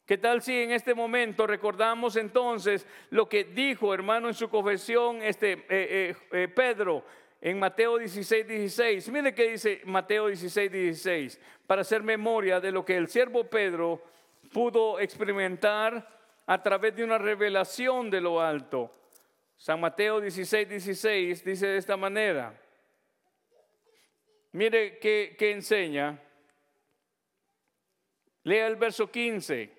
[0.06, 5.22] ¿Qué tal si en este momento recordamos entonces lo que dijo, hermano, en su confesión
[5.22, 7.04] este eh, eh, eh, Pedro?
[7.40, 9.08] En Mateo 16, 16.
[9.10, 14.02] Mire que dice Mateo 16, 16, para hacer memoria de lo que el siervo Pedro
[14.52, 16.06] pudo experimentar
[16.46, 18.90] a través de una revelación de lo alto.
[19.56, 22.58] San Mateo 16, 16 dice de esta manera.
[24.52, 26.18] Mire que, que enseña.
[28.42, 29.70] Lea el verso 15.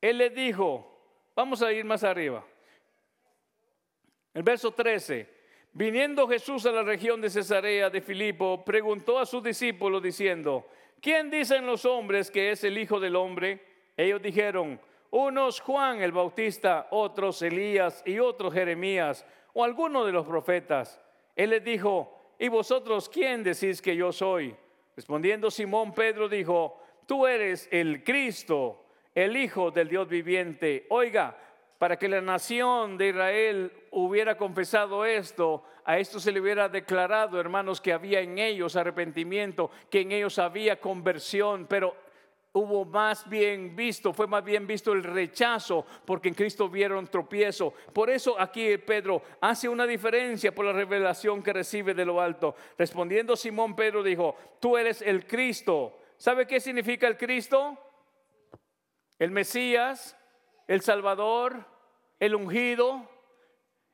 [0.00, 2.44] Él le dijo, vamos a ir más arriba.
[4.34, 5.41] El verso 13.
[5.74, 10.66] Viniendo Jesús a la región de Cesarea de Filipo, preguntó a sus discípulos diciendo,
[11.00, 13.58] ¿quién dicen los hombres que es el Hijo del Hombre?
[13.96, 14.78] Ellos dijeron,
[15.10, 21.00] unos Juan el Bautista, otros Elías y otros Jeremías o alguno de los profetas.
[21.34, 24.54] Él les dijo, ¿y vosotros quién decís que yo soy?
[24.94, 30.84] Respondiendo Simón Pedro dijo, tú eres el Cristo, el Hijo del Dios viviente.
[30.90, 31.34] Oiga,
[31.82, 37.40] para que la nación de Israel hubiera confesado esto, a esto se le hubiera declarado,
[37.40, 41.96] hermanos, que había en ellos arrepentimiento, que en ellos había conversión, pero
[42.52, 47.74] hubo más bien visto, fue más bien visto el rechazo, porque en Cristo vieron tropiezo.
[47.92, 52.54] Por eso aquí Pedro hace una diferencia por la revelación que recibe de lo alto.
[52.78, 55.98] Respondiendo Simón, Pedro dijo, tú eres el Cristo.
[56.16, 57.76] ¿Sabe qué significa el Cristo?
[59.18, 60.16] El Mesías,
[60.68, 61.71] el Salvador,
[62.22, 63.08] el ungido,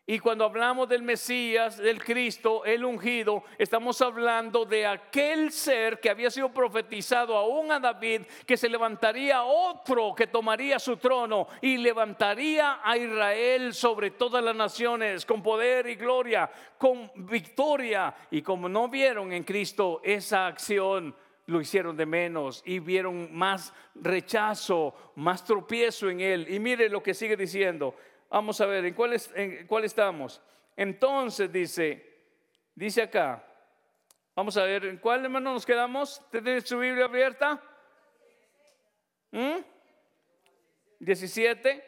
[0.06, 6.10] y cuando hablamos del Mesías, del Cristo, el ungido, estamos hablando de aquel ser que
[6.10, 11.78] había sido profetizado aún a David, que se levantaría otro que tomaría su trono y
[11.78, 18.14] levantaría a Israel sobre todas las naciones con poder y gloria, con victoria.
[18.30, 21.16] Y como no vieron en Cristo esa acción,
[21.48, 26.46] lo hicieron de menos y vieron más rechazo, más tropiezo en él.
[26.50, 27.94] Y mire lo que sigue diciendo.
[28.30, 30.40] Vamos a ver, ¿en cuál, en cuál estamos?
[30.76, 32.24] Entonces dice,
[32.74, 33.44] dice acá,
[34.34, 36.22] vamos a ver, ¿en cuál hermano nos quedamos?
[36.30, 37.62] ¿Tiene su Biblia abierta?
[39.30, 39.58] ¿Mm?
[41.00, 41.87] 17.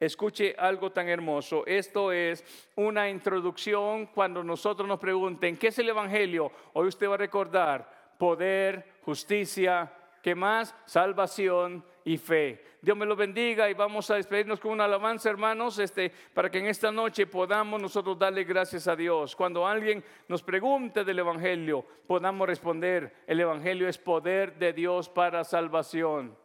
[0.00, 1.64] Escuche algo tan hermoso.
[1.66, 2.44] Esto es
[2.76, 6.50] una introducción cuando nosotros nos pregunten, ¿qué es el Evangelio?
[6.72, 9.92] Hoy usted va a recordar poder, justicia,
[10.22, 10.74] ¿qué más?
[10.86, 12.64] Salvación y fe.
[12.82, 16.58] Dios me lo bendiga y vamos a despedirnos con una alabanza, hermanos, este, para que
[16.58, 19.34] en esta noche podamos nosotros darle gracias a Dios.
[19.34, 25.44] Cuando alguien nos pregunte del Evangelio, podamos responder, el Evangelio es poder de Dios para
[25.44, 26.36] salvación.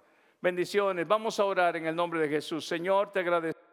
[0.41, 1.05] Bendiciones.
[1.05, 2.65] Vamos a orar en el nombre de Jesús.
[2.65, 3.68] Señor, te agradezco.